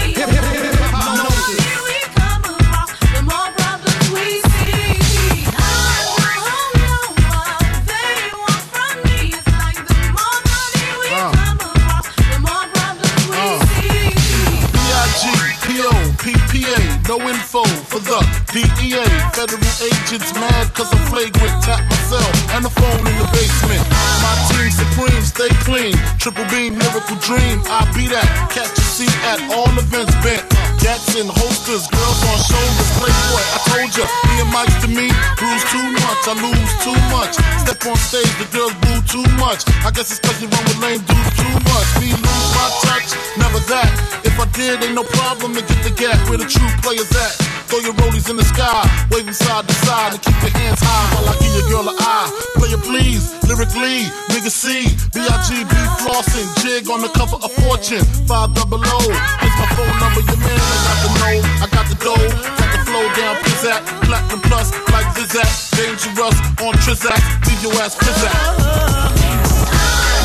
DEA. 18.51 19.07
Federal 19.31 19.63
agents 19.79 20.35
mad 20.35 20.67
cause 20.75 20.91
I'm 20.91 20.99
flagrant. 21.07 21.55
Tap 21.63 21.79
myself 21.87 22.35
and 22.51 22.67
the 22.67 22.73
phone 22.75 22.99
in 23.07 23.15
the 23.15 23.27
basement. 23.31 23.79
My 24.19 24.35
team 24.51 24.67
supreme, 24.67 25.23
stay 25.23 25.51
clean. 25.63 25.95
Triple 26.19 26.43
beam, 26.51 26.75
miracle 26.75 27.15
dream. 27.23 27.63
I 27.71 27.87
be 27.95 28.11
that. 28.11 28.27
Catch 28.51 28.75
a 28.75 28.83
seat 28.83 29.15
at 29.31 29.39
all 29.55 29.71
events 29.79 30.11
bent. 30.19 30.43
Gats 30.83 31.15
in 31.15 31.31
holsters, 31.31 31.87
girls 31.95 32.19
on 32.27 32.37
shoulders. 32.43 32.91
Playboy, 32.99 33.43
I 33.55 33.59
told 33.71 33.91
ya, 33.95 34.03
me 34.27 34.33
and 34.43 34.51
Mike's 34.51 34.75
to 34.83 34.89
me. 34.91 35.07
Bruise 35.39 35.65
too 35.71 35.87
much, 36.03 36.21
I 36.27 36.35
lose 36.35 36.73
too 36.83 36.99
much. 37.07 37.39
Step 37.63 37.79
on 37.87 37.95
stage, 38.03 38.35
the 38.35 38.51
girls 38.51 38.75
boo 38.83 38.99
too 39.07 39.27
much. 39.39 39.63
I 39.87 39.95
guess 39.95 40.11
it's 40.11 40.19
cause 40.19 40.35
you 40.43 40.51
run 40.51 40.63
with 40.67 40.79
lame 40.83 40.99
dudes 41.07 41.33
too 41.39 41.55
much. 41.71 41.87
Me 42.03 42.11
lose 42.11 42.49
my 42.51 42.67
touch, 42.83 43.15
never 43.39 43.63
that. 43.71 43.87
If 44.27 44.35
I 44.35 44.45
did, 44.51 44.83
ain't 44.83 44.95
no 44.99 45.07
problem 45.07 45.55
to 45.55 45.63
get 45.63 45.79
the 45.87 45.93
gap 45.95 46.19
where 46.27 46.35
the 46.35 46.49
true 46.51 46.67
players 46.83 47.07
at. 47.15 47.50
Throw 47.71 47.79
your 47.79 47.95
rollies 48.03 48.27
in 48.29 48.35
the 48.35 48.43
sky, 48.43 48.83
waving 49.15 49.31
side 49.31 49.63
to 49.63 49.73
side, 49.87 50.11
and 50.11 50.21
keep 50.21 50.35
your 50.43 50.51
hands 50.59 50.83
high 50.83 51.07
while 51.15 51.31
I 51.31 51.39
give 51.39 51.55
your 51.55 51.67
girl 51.71 51.87
an 51.87 51.95
eye. 52.03 52.27
Play 52.59 52.67
it 52.75 52.83
please, 52.83 53.31
lyrically, 53.47 54.11
nigga 54.27 54.51
C, 54.51 54.91
B-I-G-B 55.15 55.71
flossing, 56.03 56.51
jig 56.59 56.91
on 56.91 56.99
the 56.99 57.07
cover 57.15 57.39
of 57.39 57.47
Fortune, 57.63 58.03
five 58.27 58.51
double 58.59 58.83
O. 58.83 58.99
Here's 59.39 59.55
my 59.55 59.67
phone 59.79 59.95
number, 60.03 60.19
your 60.19 60.35
man, 60.43 60.59
I 60.59 60.83
got 60.83 60.99
the 60.99 61.15
know, 61.15 61.39
I 61.63 61.67
got 61.71 61.87
the 61.87 61.95
dough, 61.95 62.27
got 62.59 62.69
the 62.75 62.79
flow 62.91 63.07
down, 63.15 63.39
pizzat, 63.39 63.79
platinum 64.03 64.43
plus, 64.51 64.75
like 64.91 65.07
Zizak, 65.15 65.47
dangerous 65.71 66.35
on 66.59 66.75
Trizak, 66.83 67.23
leave 67.47 67.63
your 67.63 67.71
ass 67.79 67.95
pizzat. 67.95 68.35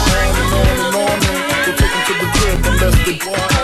On 0.03 0.35
and 0.35 0.51
on 0.51 0.67
and 0.83 0.99
on 0.99 1.15
and 1.15 1.39
we'll 1.63 1.79
take 1.79 1.95
'em 1.95 2.03
to 2.11 2.15
the 2.19 2.29
crib 2.35 2.59
unless 2.67 2.97
they 3.07 3.23
want. 3.23 3.56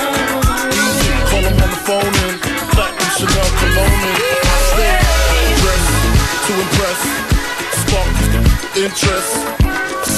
Impress, 6.93 7.81
spark 7.81 8.77
interest. 8.77 9.62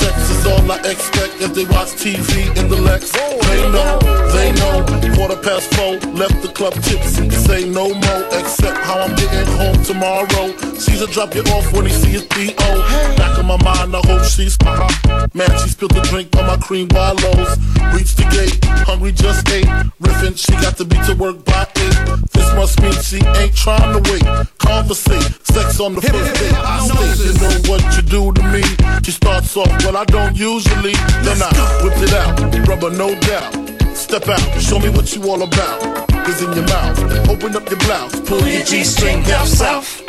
Sex 0.05 0.31
is 0.31 0.47
all 0.47 0.71
I 0.71 0.77
expect 0.85 1.41
as 1.41 1.53
they 1.53 1.65
watch 1.65 1.97
TV 1.97 2.55
in 2.59 2.69
the 2.69 2.77
Lex. 2.77 3.11
They 3.13 3.63
know, 3.73 3.99
they 4.37 4.53
know. 4.61 5.05
Quarter 5.17 5.41
past 5.41 5.73
four, 5.75 5.97
left 6.13 6.43
the 6.43 6.49
club 6.49 6.75
tipsy. 6.75 7.31
Say 7.31 7.67
no 7.71 7.89
more, 7.89 8.25
except 8.33 8.77
how 8.85 9.01
I'm 9.01 9.15
getting 9.17 9.47
home 9.57 9.83
tomorrow. 9.83 10.53
Caesar 10.77 11.07
drop 11.07 11.35
you 11.35 11.41
off 11.55 11.73
when 11.73 11.87
he 11.87 11.93
see 11.93 12.19
sees 12.19 12.27
D.O. 12.37 13.15
Back 13.17 13.39
in 13.39 13.47
my 13.47 13.57
mind, 13.63 13.97
I 13.97 14.03
hope 14.05 14.25
she's 14.25 14.59
uh 14.67 14.89
Man, 15.33 15.51
she 15.63 15.71
spilled 15.71 15.93
the 15.93 16.03
drink 16.11 16.37
on 16.37 16.47
my 16.47 16.59
cream 16.59 16.89
wallows. 16.93 17.57
Reached 17.95 18.19
the 18.19 18.27
gate, 18.29 18.59
hungry 18.85 19.13
just 19.13 19.49
ate. 19.49 19.65
Riffin', 20.01 20.37
she 20.37 20.53
got 20.61 20.77
to 20.77 20.85
be 20.85 20.97
to 21.07 21.15
work 21.15 21.43
by 21.45 21.67
eight. 21.77 21.97
This 22.33 22.53
must 22.55 22.83
mean 22.83 22.93
she 23.01 23.25
ain't 23.41 23.57
trying 23.57 23.97
to 23.97 24.01
wait. 24.11 24.25
Conversate, 24.59 25.25
sex 25.47 25.81
on 25.81 25.95
the 25.95 26.03
first 26.03 26.35
date. 26.37 26.53
State, 26.85 27.17
you 27.25 27.35
know 27.41 27.55
what 27.71 27.83
you 27.97 28.03
do 28.03 28.33
to 28.33 28.43
me. 28.53 28.63
She 29.05 29.13
starts 29.13 29.57
off, 29.57 29.73
well, 29.85 29.94
I 29.97 30.05
don't 30.07 30.37
usually. 30.37 30.93
Then 31.23 31.41
I 31.41 31.51
whip 31.83 31.95
it 32.03 32.13
out, 32.15 32.35
rubber, 32.67 32.91
no 32.91 33.15
doubt. 33.21 33.53
Step 33.95 34.29
out, 34.29 34.41
show 34.61 34.79
me 34.81 34.89
what 34.91 35.15
you 35.15 35.23
all 35.31 35.43
about. 35.43 36.11
Is 36.29 36.43
in 36.43 36.53
your 36.53 36.67
mouth, 36.67 36.99
open 37.29 37.55
up 37.55 37.69
your 37.71 37.79
blouse, 37.81 38.19
pull 38.21 38.41
your 38.49 38.65
G 38.65 38.83
string 38.83 39.23
down 39.23 39.47
south. 39.47 40.01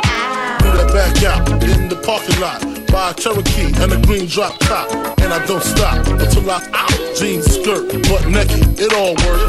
Do 0.58 0.68
that 0.74 0.90
back 0.92 1.22
out 1.22 1.62
in 1.62 1.88
the 1.88 1.96
parking 2.02 2.40
lot. 2.40 2.60
Buy 2.90 3.10
a 3.10 3.14
Cherokee 3.14 3.70
and 3.82 3.92
a 3.92 4.06
green 4.06 4.26
drop 4.26 4.58
top. 4.60 4.90
And 5.20 5.32
I 5.32 5.44
don't 5.46 5.62
stop 5.62 6.06
until 6.06 6.50
I 6.50 6.66
out. 6.72 7.16
Jeans, 7.16 7.46
skirt, 7.46 7.92
butt 8.08 8.26
naked, 8.26 8.80
it 8.80 8.92
all 8.92 9.14
works. 9.14 9.46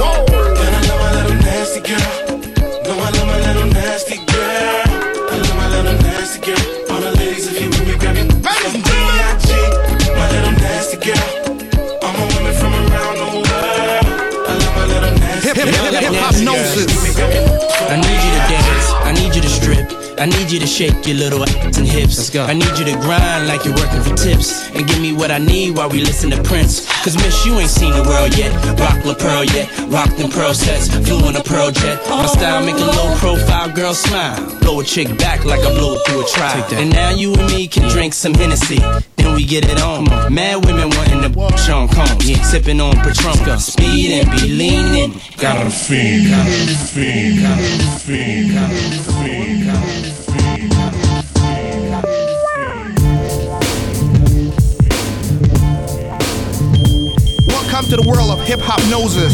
And 0.61 0.75
I 0.75 0.81
love 0.85 0.99
my 1.01 1.11
little 1.21 1.37
nasty 1.47 1.81
girl. 1.81 2.37
No, 2.85 2.93
I 2.93 3.09
love 3.09 3.27
my 3.27 3.39
little 3.53 3.69
nasty 3.73 4.17
girl. 4.17 4.46
Hip 16.13 16.21
girl. 16.21 16.23
hip 16.23 16.23
hip 16.23 16.23
hop 16.23 16.35
gnosis. 16.43 17.19
I 17.89 17.95
need 17.95 18.19
you 18.25 18.31
to 18.31 18.43
dance, 18.49 18.91
I 19.03 19.11
need 19.13 19.35
you 19.35 19.41
to 19.41 19.49
strip. 19.49 20.07
I 20.19 20.25
need 20.25 20.49
you 20.49 20.59
to 20.59 20.65
shake 20.65 21.05
your 21.05 21.15
little 21.17 21.43
ass 21.43 21.77
and 21.77 21.85
hips. 21.85 22.17
Let's 22.17 22.31
go. 22.31 22.43
I 22.43 22.53
need 22.53 22.73
you 22.79 22.85
to 22.85 22.97
grind 23.01 23.47
like 23.47 23.65
you're 23.65 23.75
working 23.75 24.01
for 24.01 24.15
tips. 24.15 24.67
And 24.73 24.87
give 24.87 24.99
me 24.99 25.13
what 25.13 25.29
I 25.29 25.37
need 25.37 25.77
while 25.77 25.89
we 25.89 25.99
listen 25.99 26.31
to 26.31 26.41
Prince. 26.41 26.87
Cause 27.03 27.15
miss, 27.15 27.45
you 27.45 27.53
ain't 27.59 27.69
seen 27.69 27.93
the 27.93 28.01
world 28.01 28.35
yet. 28.35 28.51
Rock 28.79 29.05
La 29.05 29.13
Pearl 29.13 29.45
yet. 29.45 29.69
Rock 29.93 30.09
them 30.17 30.31
pearl 30.31 30.55
sets. 30.55 30.89
Flew 31.05 31.19
on 31.27 31.35
a 31.35 31.43
pearl 31.43 31.69
jet. 31.69 32.01
My 32.09 32.25
style 32.25 32.65
make 32.65 32.75
a 32.75 32.89
low 32.97 33.15
profile 33.17 33.69
girl 33.69 33.93
smile. 33.93 34.59
Blow 34.59 34.79
a 34.79 34.83
chick 34.83 35.15
back 35.19 35.45
like 35.45 35.59
I 35.59 35.71
blow 35.71 35.93
it 35.93 36.01
through 36.07 36.25
a 36.25 36.27
trial. 36.27 36.65
And 36.73 36.89
now 36.91 37.11
you 37.11 37.35
and 37.35 37.45
me 37.53 37.67
can 37.67 37.87
drink 37.87 38.13
some 38.13 38.33
Hennessy. 38.33 38.79
Then 39.17 39.35
we 39.35 39.45
get 39.45 39.65
it 39.69 39.79
on. 39.81 40.05
Mad 40.33 40.65
women 40.65 40.89
wanting 40.89 41.06
to 41.33 41.57
Sean 41.57 41.87
Combs. 41.87 42.25
Sipping 42.49 42.79
on 42.79 42.95
Patron. 42.97 43.59
Speed 43.59 44.11
and 44.11 44.31
be 44.31 44.47
leaning. 44.47 45.19
Got 45.37 45.65
a 45.65 45.69
Fiend, 45.69 46.27
fiend, 46.89 47.39
fiend, 48.01 48.73
fiend. 49.11 49.67
Welcome 57.47 57.85
to 57.89 57.95
the 57.97 58.05
world 58.07 58.31
of 58.31 58.45
hip 58.45 58.59
hop 58.61 58.79
noses. 58.89 59.33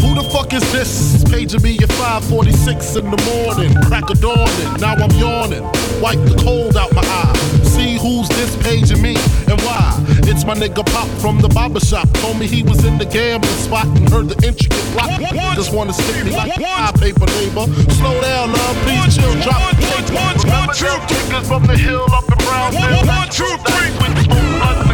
Who 0.00 0.14
the 0.14 0.28
fuck 0.32 0.52
is 0.52 0.72
this? 0.72 1.24
Paging 1.24 1.62
me 1.62 1.78
at 1.82 1.92
546 1.92 2.96
in 2.96 3.10
the 3.10 3.16
morning. 3.30 3.74
Crack 3.82 4.10
of 4.10 4.20
dawning, 4.20 4.80
now 4.80 4.94
I'm 4.94 5.10
yawning. 5.12 5.62
Wipe 6.00 6.18
the 6.24 6.40
cold 6.42 6.76
out 6.76 6.92
my 6.94 7.02
eye. 7.02 7.34
See 7.64 7.87
who's 7.98 8.28
this 8.30 8.56
paging 8.62 9.02
me 9.02 9.16
and 9.50 9.60
why. 9.62 9.94
It's 10.30 10.44
my 10.44 10.54
nigga 10.54 10.84
Pop 10.86 11.08
from 11.20 11.40
the 11.40 11.48
barber 11.48 11.80
shop. 11.80 12.08
Told 12.22 12.38
me 12.38 12.46
he 12.46 12.62
was 12.62 12.84
in 12.84 12.98
the 12.98 13.04
gambling 13.04 13.52
spot 13.58 13.86
and 13.86 14.08
heard 14.08 14.28
the 14.28 14.38
intricate 14.46 14.86
plot. 14.94 15.20
Just 15.56 15.72
wanna 15.74 15.92
stick 15.92 16.24
me 16.24 16.30
like 16.30 16.58
my 16.58 16.92
paper 16.98 17.26
neighbor. 17.38 17.66
Slow 17.98 18.20
down, 18.20 18.52
love, 18.52 18.76
please 18.86 19.16
chill, 19.16 19.34
drop 19.42 19.62
the 19.70 19.82
tape. 19.82 20.08
Remember 20.08 20.74
them 20.74 21.00
niggas 21.10 21.46
from 21.46 21.66
the 21.66 21.76
hill 21.76 22.06
up 22.12 22.24
in 22.30 22.38
Brownsville? 22.38 23.06
One, 23.06 23.28
two, 23.28 23.44
three. 23.66 24.87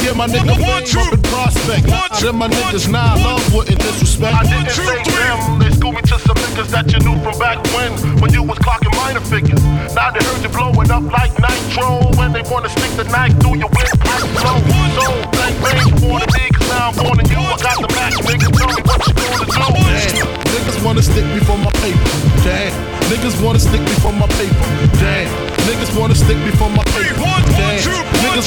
Yeah, 0.00 0.16
my 0.16 0.26
nigga, 0.26 0.56
one, 0.56 0.82
two, 0.82 0.98
up 0.98 1.12
in 1.12 1.22
Prospect. 1.28 1.84
Them 2.18 2.36
my 2.36 2.48
niggas, 2.48 2.88
nah, 2.88 3.14
love 3.20 3.44
wouldn't 3.52 3.78
disrespect. 3.78 4.34
I 4.34 4.42
didn't 4.42 4.72
say 4.72 4.98
them, 5.06 5.60
they 5.60 5.70
schooled 5.70 5.94
me 5.94 6.02
to 6.02 6.16
some 6.18 6.34
niggas 6.40 6.72
that 6.72 6.90
you 6.90 6.98
knew 7.04 7.14
from 7.22 7.38
back 7.38 7.60
when, 7.76 7.92
when 8.18 8.32
you 8.32 8.42
was 8.42 8.58
clocking 8.58 8.90
minor 8.96 9.20
figures. 9.20 9.60
Now 9.94 10.10
they 10.10 10.24
heard 10.24 10.42
you 10.42 10.48
blowing 10.48 10.90
up 10.90 11.04
like 11.12 11.36
nitro, 11.38 12.10
when 12.16 12.32
they 12.32 12.42
wanna 12.48 12.72
stick 12.72 12.90
the 12.96 13.04
knife 13.12 13.36
through 13.38 13.60
your 13.60 13.70
windpipe 13.70 14.26
flow. 14.40 14.58
So, 14.98 15.04
thank 15.36 15.54
me 15.62 15.78
for 16.00 16.16
the 16.18 16.26
cause 16.26 16.68
now 16.72 16.90
I'm 16.90 17.04
warning 17.04 17.28
you. 17.28 17.38
I 17.38 17.56
got 17.60 17.76
the 17.78 17.88
match, 17.94 18.16
niggas, 18.24 18.50
tell 18.56 18.72
me 18.72 18.80
what 18.82 19.00
you 19.06 19.14
gonna 19.14 19.44
do. 19.44 19.60
Damn, 19.86 20.26
niggas 20.50 20.78
wanna 20.82 21.02
stick 21.04 21.26
me 21.28 21.40
for 21.44 21.58
my 21.60 21.70
paper. 21.84 22.10
Damn, 22.42 22.72
niggas 23.12 23.36
wanna 23.38 23.60
stick 23.60 23.84
me 23.84 23.94
for 24.00 24.12
my 24.16 24.26
paper. 24.40 24.66
Damn, 24.98 25.28
niggas 25.68 25.92
wanna 25.92 26.16
stick 26.16 26.38
me 26.40 26.50
for 26.56 26.70
my 26.72 26.82
paper. 26.90 26.99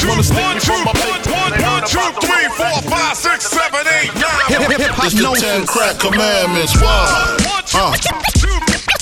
Damn, 0.04 0.12
niggas 0.12 0.12
wanna 0.12 0.24
stick 0.24 0.36
me 0.36 0.60
for 0.60 0.84
my 0.84 0.94
paper. 0.94 1.32
One, 1.64 1.84
two, 1.88 2.08
three, 2.20 2.48
four, 2.60 2.82
five, 2.92 3.16
six, 3.16 3.48
seven, 3.48 3.88
eight, 3.88 4.12
nine. 4.20 4.46
Hip 4.52 4.62
hip 4.68 4.80
hip 4.84 4.92
hop 4.92 5.06
It's 5.06 5.16
the 5.16 5.24
ten 5.40 5.64
gnosis. 5.64 5.70
crack 5.72 5.96
commandments. 6.00 6.76
Why? 6.76 7.40
Uh, 7.74 7.96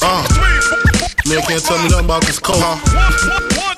uh. 0.06 0.22
Man 1.28 1.42
can't 1.46 1.64
tell 1.64 1.78
me 1.82 1.90
nothing 1.90 2.06
about 2.06 2.24
this 2.26 2.40
coke. 2.40 2.58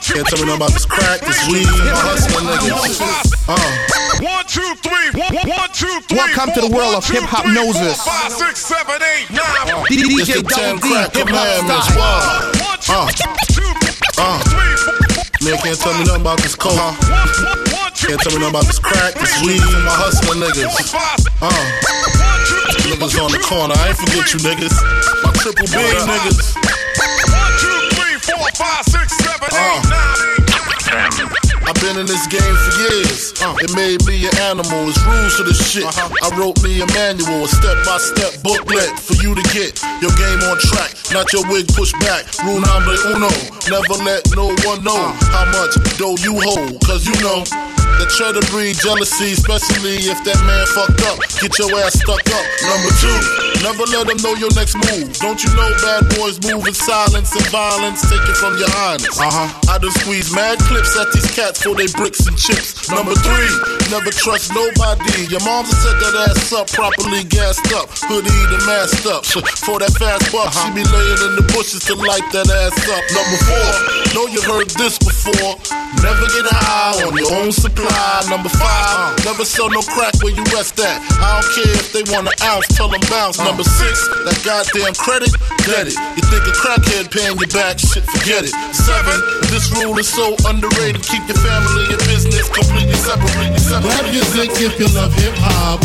Can't 0.03 0.27
tell 0.27 0.39
me 0.39 0.45
nothing 0.51 0.55
about 0.55 0.73
this 0.73 0.85
crack, 0.85 1.19
this 1.21 1.39
weed, 1.47 1.65
my 1.67 1.95
hustling 1.95 2.47
niggas. 2.59 2.99
Uh. 3.47 3.55
One, 4.23 4.45
two, 4.47 4.75
three. 4.83 5.07
One, 5.15 5.47
one, 5.47 5.69
two, 5.73 5.87
three. 6.07 6.17
Welcome 6.19 6.51
to 6.55 6.61
the 6.61 6.67
four, 6.69 6.75
world 6.77 6.93
one, 6.93 7.03
of 7.03 7.05
two, 7.07 7.13
hip-hop 7.23 7.43
three, 7.43 7.55
four, 7.55 7.63
noses. 7.73 8.03
five, 8.03 8.31
six, 8.31 8.59
seven, 8.67 8.99
eight, 8.99 9.31
nine. 9.31 9.87
It's 9.87 10.27
DJ 10.27 10.43
the 10.43 10.49
ten 10.51 10.75
Double 10.75 10.87
D, 10.87 10.91
crack 10.91 11.15
hip 11.15 11.27
hop 11.27 11.27
commandments. 11.27 11.87
style. 11.87 11.99
Why? 11.99 12.51
One, 12.59 12.79
two, 12.83 12.93
Uh. 12.93 13.07
two, 13.55 13.71
Uh. 14.19 14.39
Man 15.43 15.57
can't 15.59 15.77
tell 15.77 15.93
me 15.99 16.05
nothing 16.05 16.21
about 16.21 16.39
this 16.41 16.55
coke. 16.55 16.71
two, 17.93 18.07
Can't 18.07 18.21
tell 18.21 18.31
me 18.31 18.39
nothing 18.39 18.55
about 18.55 18.65
this 18.65 18.79
crack, 18.79 19.13
this 19.13 19.41
weed, 19.43 19.59
my 19.83 19.91
hustling 19.91 20.39
niggas. 20.39 20.71
Uh. 21.41 21.51
Niggas 22.87 23.19
on 23.19 23.31
the 23.31 23.39
corner, 23.39 23.75
I 23.75 23.89
ain't 23.89 23.97
forget 23.97 24.31
you 24.31 24.39
niggas. 24.39 24.71
My 25.23 25.31
triple 25.35 25.67
B 25.67 25.75
niggas. 25.75 26.55
one, 26.55 27.51
two, 27.59 27.79
three, 27.91 28.15
four, 28.23 28.47
five, 28.55 28.85
six, 28.85 29.17
seven, 29.19 29.49
eight, 29.51 29.83
nine. 29.89 30.12
Been 31.83 31.99
in 31.99 32.05
this 32.05 32.27
game 32.27 32.39
for 32.39 32.71
years. 32.79 33.33
It 33.59 33.75
made 33.75 33.99
me 34.07 34.23
an 34.23 34.31
animal. 34.47 34.87
It's 34.87 35.03
rules 35.03 35.35
to 35.35 35.43
this 35.43 35.59
shit. 35.59 35.83
Uh-huh. 35.83 36.15
I 36.23 36.31
wrote 36.39 36.55
me 36.63 36.79
a 36.79 36.87
manual, 36.95 37.43
a 37.43 37.47
step-by-step 37.51 38.39
booklet 38.39 38.87
for 38.95 39.19
you 39.19 39.35
to 39.35 39.43
get 39.51 39.83
your 39.99 40.15
game 40.15 40.39
on 40.47 40.55
track. 40.71 40.95
Not 41.11 41.27
your 41.35 41.43
wig 41.51 41.67
pushed 41.75 41.99
back. 41.99 42.23
Rule 42.47 42.63
number 42.63 42.95
uno. 43.11 43.27
Never 43.67 43.99
let 43.99 44.23
no 44.31 44.55
one 44.63 44.79
know 44.87 44.95
uh. 44.95 45.11
how 45.35 45.43
much 45.51 45.75
dough 45.99 46.15
you 46.23 46.39
hold. 46.39 46.79
Cause 46.87 47.03
you 47.03 47.19
know 47.19 47.43
that 47.99 48.09
try 48.13 48.31
to 48.31 48.43
breed 48.51 48.77
jealousy, 48.79 49.33
especially 49.33 50.07
if 50.07 50.19
that 50.23 50.39
man 50.47 50.65
fucked 50.73 51.03
up. 51.09 51.19
Get 51.41 51.51
your 51.59 51.73
ass 51.81 51.99
stuck 51.99 52.23
up. 52.31 52.45
Number 52.65 52.91
two, 53.01 53.17
never 53.65 53.83
let 53.89 54.07
them 54.07 54.19
know 54.23 54.33
your 54.39 54.53
next 54.55 54.75
move. 54.91 55.11
Don't 55.19 55.39
you 55.43 55.51
know 55.55 55.69
bad 55.83 56.07
boys 56.15 56.39
move 56.43 56.65
in 56.65 56.73
silence 56.75 57.33
and 57.35 57.45
violence? 57.51 58.01
Take 58.07 58.23
it 58.25 58.37
from 58.37 58.57
your 58.57 58.69
highness. 58.71 59.15
Uh 59.19 59.29
huh. 59.29 59.49
I 59.69 59.77
done 59.77 59.93
squeeze 60.03 60.33
mad 60.33 60.59
clips 60.65 60.95
at 60.97 61.11
these 61.11 61.29
cats 61.35 61.61
for 61.61 61.75
they 61.75 61.87
bricks 61.93 62.25
and 62.25 62.37
chips. 62.37 62.89
Number 62.89 63.15
three, 63.15 63.51
never 63.89 64.11
trust 64.11 64.53
nobody. 64.53 65.27
Your 65.27 65.43
mom's 65.43 65.71
set 65.71 65.97
that 65.99 66.15
ass 66.29 66.53
up, 66.53 66.67
properly 66.71 67.23
gassed 67.23 67.71
up, 67.73 67.89
hoodie 68.07 68.29
and 68.29 68.63
masked 68.65 69.05
up. 69.07 69.25
For 69.65 69.79
that 69.79 69.93
fast 69.95 70.31
buck, 70.31 70.51
she 70.51 70.67
be 70.75 70.83
laying 70.83 71.21
in 71.23 71.33
the 71.39 71.45
bushes 71.55 71.83
to 71.87 71.95
light 71.95 72.25
that 72.31 72.47
ass 72.47 72.75
up. 72.91 73.03
Number 73.15 73.39
four, 73.47 73.69
know 74.13 74.25
you 74.27 74.41
heard 74.43 74.69
this 74.75 74.99
before. 74.99 75.55
Never 76.03 76.27
get 76.35 76.45
high 76.51 77.03
on 77.03 77.15
your 77.15 77.31
own 77.33 77.51
supply. 77.51 77.82
Number 78.29 78.49
five, 78.49 79.13
never 79.25 79.45
sell 79.45 79.69
no 79.69 79.81
crack 79.81 80.15
where 80.23 80.33
you 80.33 80.43
rest 80.55 80.79
at. 80.79 80.97
I 81.19 81.41
don't 81.41 81.49
care 81.53 81.75
if 81.75 81.91
they 81.91 82.03
want 82.09 82.27
an 82.27 82.37
ounce, 82.43 82.67
tell 82.71 82.87
them 82.87 83.03
bounce. 83.09 83.37
Number 83.37 83.63
six, 83.63 84.07
that 84.23 84.39
goddamn 84.41 84.95
credit, 84.95 85.29
get 85.67 85.91
it. 85.91 85.97
You 86.15 86.23
think 86.31 86.47
a 86.47 86.53
crackhead 86.55 87.11
paying 87.11 87.35
you 87.37 87.47
back, 87.51 87.77
shit, 87.77 88.03
forget 88.07 88.47
it. 88.47 88.55
Seven, 88.73 89.19
this 89.51 89.69
rule 89.75 89.97
is 89.99 90.07
so 90.07 90.33
underrated. 90.47 91.03
Keep 91.03 91.27
your 91.27 91.39
family 91.43 91.93
and 91.93 92.01
business 92.07 92.47
completely 92.49 92.97
separate. 92.97 93.59
separate. 93.59 93.85
Grab 93.85 94.07
your 94.15 94.27
dick 94.33 94.55
if 94.57 94.79
you 94.79 94.87
love 94.95 95.13
hip 95.13 95.35
hop. 95.37 95.83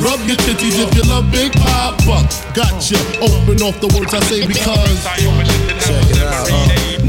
Rub 0.00 0.20
your 0.26 0.36
titties 0.36 0.80
if 0.80 0.90
you 0.96 1.04
love 1.08 1.30
Big 1.30 1.52
Papa. 1.52 2.28
Gotcha. 2.52 2.98
Open 3.20 3.60
off 3.62 3.80
the 3.80 3.88
words 3.96 4.12
I 4.12 4.20
say 4.20 4.46
because. 4.46 5.04
Check 5.84 6.10
it 6.10 6.22
out. 6.22 6.48
Uh. 6.50 6.73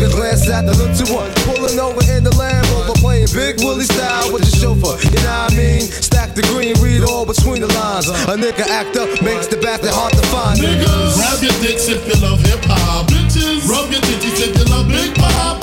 a 0.00 0.10
glance 0.10 0.48
at 0.48 0.66
the 0.66 0.74
look 0.74 0.92
to 0.98 1.06
one. 1.12 1.30
Pulling 1.44 1.78
over 1.78 2.02
in 2.10 2.24
the 2.24 2.34
Land 2.36 2.66
Rover. 2.72 2.94
Playing 2.98 3.28
Big 3.34 3.60
Willie 3.60 3.84
style 3.84 4.32
with 4.32 4.42
the 4.42 4.52
chauffeur. 4.56 4.96
You 5.04 5.10
know 5.20 5.28
what 5.28 5.52
I 5.52 5.56
mean? 5.56 5.82
Stack 5.82 6.34
the 6.34 6.42
green, 6.50 6.74
read 6.80 7.04
all 7.04 7.26
between 7.26 7.60
the 7.60 7.70
lines. 7.74 8.08
A 8.08 8.34
nigga 8.34 8.66
act 8.66 8.96
up 8.96 9.10
makes 9.22 9.46
the 9.46 9.58
back 9.58 9.80
hard 9.84 10.12
to 10.12 10.24
find. 10.32 10.58
Niggas, 10.58 11.14
grab 11.14 11.42
your 11.42 11.56
dicks 11.60 11.88
if 11.88 12.00
you 12.08 12.16
love 12.22 12.40
hip 12.40 12.64
hop. 12.64 13.06
Bitches, 13.08 13.68
rub 13.68 13.90
your 13.92 14.00
titties 14.00 14.40
if 14.40 14.56
you 14.56 14.64
love 14.72 14.88
Big 14.88 15.14
Papa. 15.14 15.60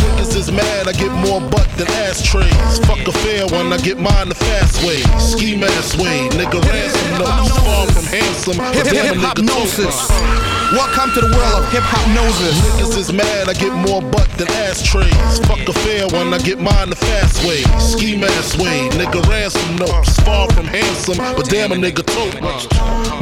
Niggas 0.00 0.36
is 0.36 0.52
mad, 0.52 0.88
I 0.88 0.92
get 0.92 1.12
more 1.26 1.40
butt 1.40 1.68
than 1.76 1.88
ashtrays. 2.04 2.59
Fuck 3.40 3.48
a 3.48 3.52
fair 3.52 3.58
one, 3.58 3.72
I 3.72 3.78
get 3.78 3.98
mine 3.98 4.28
the 4.28 4.34
fast 4.34 4.84
way. 4.84 5.00
Ski 5.18 5.56
mask 5.56 5.96
way, 5.98 6.28
nigga 6.36 6.60
ransom 6.60 7.18
notes. 7.18 7.48
Far 7.64 7.86
from 7.86 8.04
handsome, 8.04 8.56
but 8.58 8.74
Hip 8.74 8.84
damn 8.84 8.96
a 8.96 9.08
hip 9.08 9.16
hop 9.16 9.36
nigga 9.38 9.46
gnosis. 9.46 10.08
tote. 10.08 10.50
Welcome 10.76 11.10
to 11.14 11.20
the 11.24 11.32
world 11.34 11.64
of 11.64 11.72
hip 11.72 11.82
hop 11.82 12.04
noses. 12.14 12.54
Niggas 12.60 12.96
is 12.98 13.12
mad, 13.12 13.48
I 13.48 13.54
get 13.54 13.72
more 13.72 14.02
butt 14.02 14.28
than 14.36 14.46
ashtrays. 14.68 15.40
Fuck 15.48 15.66
a 15.66 15.72
fair 15.72 16.06
one, 16.12 16.34
I 16.34 16.38
get 16.38 16.60
mine 16.60 16.90
the 16.90 16.96
fast 16.96 17.42
way. 17.46 17.64
Ski 17.80 18.16
mask 18.16 18.58
way, 18.58 18.88
nigga 18.92 19.24
ransom 19.26 19.76
notes. 19.76 20.20
Far 20.20 20.46
from 20.52 20.66
handsome, 20.66 21.16
but 21.16 21.48
damn 21.48 21.72
a 21.72 21.76
nigga 21.76 22.04
tote. 22.04 22.36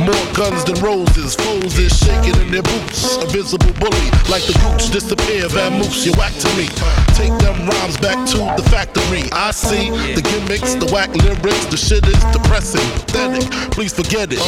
More 0.03 0.27
guns 0.35 0.65
than 0.65 0.83
roses, 0.83 1.37
foes 1.37 1.79
is 1.79 1.95
shaking 1.97 2.35
in 2.43 2.51
their 2.51 2.63
boots. 2.63 3.17
A 3.23 3.27
visible 3.27 3.73
bully, 3.79 4.09
like 4.29 4.43
the 4.45 4.55
gooch 4.67 4.91
disappear, 4.91 5.49
Van 5.49 5.79
vamoose, 5.79 6.05
you 6.05 6.13
whack 6.19 6.35
to 6.43 6.49
me. 6.59 6.67
Take 7.15 7.33
them 7.39 7.69
rhymes 7.69 7.97
back 7.99 8.19
to 8.35 8.39
the 8.61 8.65
factory. 8.69 9.25
I 9.33 9.51
see 9.51 9.89
the 10.15 10.23
gimmicks, 10.23 10.75
the 10.75 10.87
whack 10.93 11.15
lyrics, 11.15 11.67
the 11.67 11.77
shit 11.77 12.07
is 12.07 12.23
depressing, 12.33 12.85
pathetic. 12.93 13.51
Please 13.73 13.93
forget 13.93 14.29
it. 14.31 14.41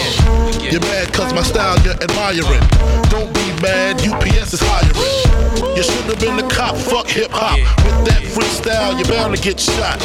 You're 0.60 0.80
mad 0.80 1.12
cause 1.12 1.32
my 1.32 1.42
style 1.42 1.78
you're 1.84 1.98
admiring. 2.00 2.64
Don't 3.10 3.32
be 3.34 3.46
mad, 3.60 4.00
UPS 4.00 4.54
is 4.54 4.62
hiring. 4.62 4.96
You 5.76 5.82
should 5.82 6.04
have 6.06 6.20
been 6.20 6.38
a 6.38 6.48
cop, 6.48 6.76
fuck 6.76 7.08
hip 7.08 7.30
hop. 7.30 7.58
With 7.84 8.06
that 8.08 8.22
freestyle, 8.22 8.96
you're 8.98 9.08
bound 9.08 9.36
to 9.36 9.42
get 9.42 9.58
shot. 9.58 10.00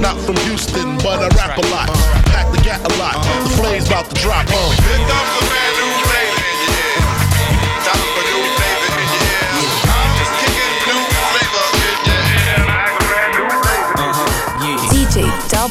Not 0.00 0.18
from 0.20 0.36
Houston, 0.48 0.96
but 0.98 1.22
I 1.22 1.28
rap 1.36 1.58
a 1.58 1.66
lot. 1.70 1.88
Pack 2.32 2.50
the 2.52 2.60
gat 2.62 2.80
a 2.80 2.92
lot. 2.98 3.16
The 3.44 3.50
flame's 3.56 3.86
about 3.86 4.08
to 4.10 4.14
drop. 4.20 4.46
Uh. 4.48 4.70
Here 4.82 5.06
the 5.06 5.61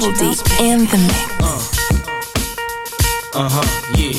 Double 0.02 0.18
D 0.18 0.26
in 0.60 0.80
the 0.88 0.98
mix. 0.98 1.78
Uh 3.36 3.48
huh, 3.52 3.62
yeah. 3.96 4.18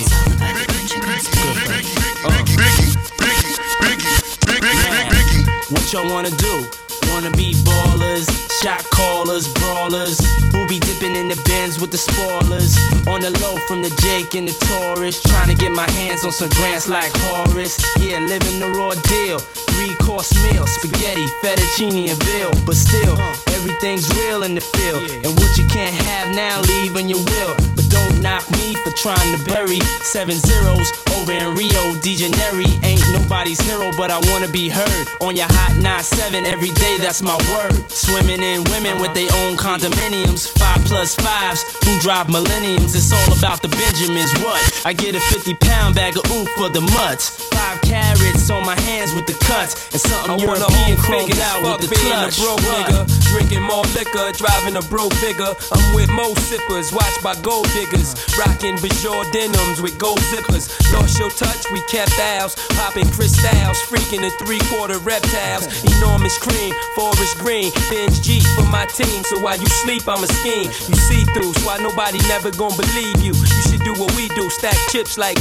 What 5.71 5.93
y'all 5.93 6.09
wanna 6.09 6.31
do? 6.31 6.69
wanna 7.13 7.31
be 7.33 7.53
ballers, 7.67 8.27
shot 8.63 8.83
callers, 8.91 9.53
brawlers. 9.55 10.19
Who 10.53 10.67
be 10.67 10.79
dipping 10.79 11.17
in 11.17 11.29
the 11.29 11.41
bins 11.47 11.81
with 11.81 11.91
the 11.91 11.99
spoilers. 11.99 12.77
On 13.07 13.21
the 13.21 13.31
low 13.43 13.57
from 13.67 13.83
the 13.83 13.91
Jake 14.03 14.35
and 14.35 14.49
the 14.49 14.55
Taurus. 14.67 15.21
Trying 15.23 15.49
to 15.49 15.55
get 15.55 15.73
my 15.73 15.89
hands 15.99 16.25
on 16.25 16.33
some 16.33 16.49
grants 16.51 16.89
like 16.89 17.11
Horace. 17.27 17.77
Yeah, 17.99 18.21
living 18.21 18.61
the 18.61 18.71
raw 18.71 18.95
deal. 19.13 19.39
Three 19.75 19.95
course 19.97 20.33
meal, 20.45 20.67
spaghetti, 20.67 21.27
fettuccine, 21.43 22.09
and 22.09 22.23
veal. 22.25 22.53
But 22.65 22.77
still, 22.77 23.17
everything's 23.63 24.11
real 24.19 24.43
in 24.43 24.57
the 24.57 24.61
field. 24.61 25.09
And 25.23 25.39
what 25.39 25.57
you 25.57 25.65
can't 25.67 25.95
have 25.95 26.35
now, 26.35 26.61
leave 26.63 26.95
when 26.95 27.09
you 27.09 27.17
will. 27.17 27.55
But 27.79 27.87
don't 27.91 28.21
knock 28.21 28.43
me 28.59 28.75
for 28.83 28.91
trying 28.91 29.31
to 29.39 29.41
bury 29.47 29.79
seven 30.03 30.35
zeros 30.35 30.91
over 31.15 31.31
in 31.31 31.55
Rio 31.55 31.95
de 32.03 32.17
Janeiro. 32.17 32.67
Ain't 32.83 33.07
nobody's 33.13 33.61
hero, 33.61 33.93
but 33.97 34.11
I 34.11 34.19
wanna 34.31 34.49
be 34.49 34.69
heard 34.69 35.07
on 35.21 35.37
your 35.37 35.47
hot 35.47 35.79
9-7 35.79 36.45
every 36.45 36.71
day. 36.75 36.99
That's 36.99 37.23
my 37.23 37.39
word. 37.55 37.79
Swimming 37.89 38.43
in 38.43 38.65
women 38.75 39.01
with 39.01 39.15
their 39.15 39.31
own 39.47 39.57
condominiums, 39.57 40.51
five 40.59 40.83
plus 40.85 41.15
fives 41.15 41.63
who 41.87 41.99
drive 42.01 42.29
millenniums. 42.29 42.97
It's 42.97 43.13
all 43.13 43.31
about 43.39 43.63
the 43.63 43.69
Benjamins. 43.69 44.33
What? 44.43 44.59
I 44.85 44.93
get 44.93 45.15
a 45.15 45.21
50 45.21 45.55
pound 45.55 45.95
bag 45.95 46.17
of 46.19 46.27
oof 46.33 46.49
for 46.59 46.69
the 46.69 46.81
mutts. 46.81 47.31
Five 47.55 47.81
carats 47.83 48.51
on 48.51 48.67
my 48.67 48.79
hands 48.91 49.15
with 49.15 49.27
the 49.27 49.35
cuts, 49.47 49.93
and 49.93 50.01
something 50.01 50.35
I 50.35 50.43
European 50.43 50.97
cranked 50.99 51.39
out 51.39 51.63
with 51.63 51.89
the 51.89 51.95
clutch. 51.95 52.39
broke 52.43 52.61
nigga, 52.61 53.07
drinking 53.53 53.69
more 53.69 53.85
liquor, 53.95 54.33
driving 54.33 54.77
a 54.77 54.83
broke 54.89 55.13
figure. 55.15 55.55
I'm 55.73 55.95
with 55.95 56.11
most 56.11 56.41
sippers, 56.49 56.93
watched 56.93 57.23
by 57.23 57.35
gold 57.41 57.67
diggers, 57.73 58.15
rocking 58.39 58.77
Bajor 58.77 59.31
denims 59.33 59.81
with 59.83 59.99
gold 59.99 60.21
zippers. 60.33 60.71
Lost 60.93 61.19
your 61.19 61.31
touch, 61.31 61.71
we 61.73 61.81
kept 61.83 62.19
ours, 62.19 62.55
popping 62.71 63.09
crystals, 63.11 63.79
freaking 63.89 64.21
the 64.21 64.31
three 64.45 64.61
quarter 64.71 64.99
reptiles. 64.99 65.67
Enormous 65.97 66.39
cream, 66.39 66.75
forest 66.95 67.39
green, 67.39 67.71
binge 67.91 68.23
G 68.23 68.41
for 68.57 68.65
my 68.71 68.87
team. 68.87 69.23
So 69.25 69.41
while 69.41 69.59
you 69.59 69.67
sleep, 69.67 70.09
I'm 70.09 70.23
a 70.23 70.27
scheme. 70.27 70.71
You 70.89 70.97
see 70.97 71.25
through, 71.35 71.53
so 71.55 71.67
why 71.67 71.79
nobody 71.79 72.19
never 72.29 72.51
gonna 72.51 72.77
believe 72.77 73.21
you. 73.21 73.33
You 73.35 73.63
should 73.69 73.85
do 73.85 73.93
what 73.95 74.15
we 74.17 74.29
do, 74.29 74.49
stack 74.51 74.77
chips 74.91 75.19
like. 75.19 75.39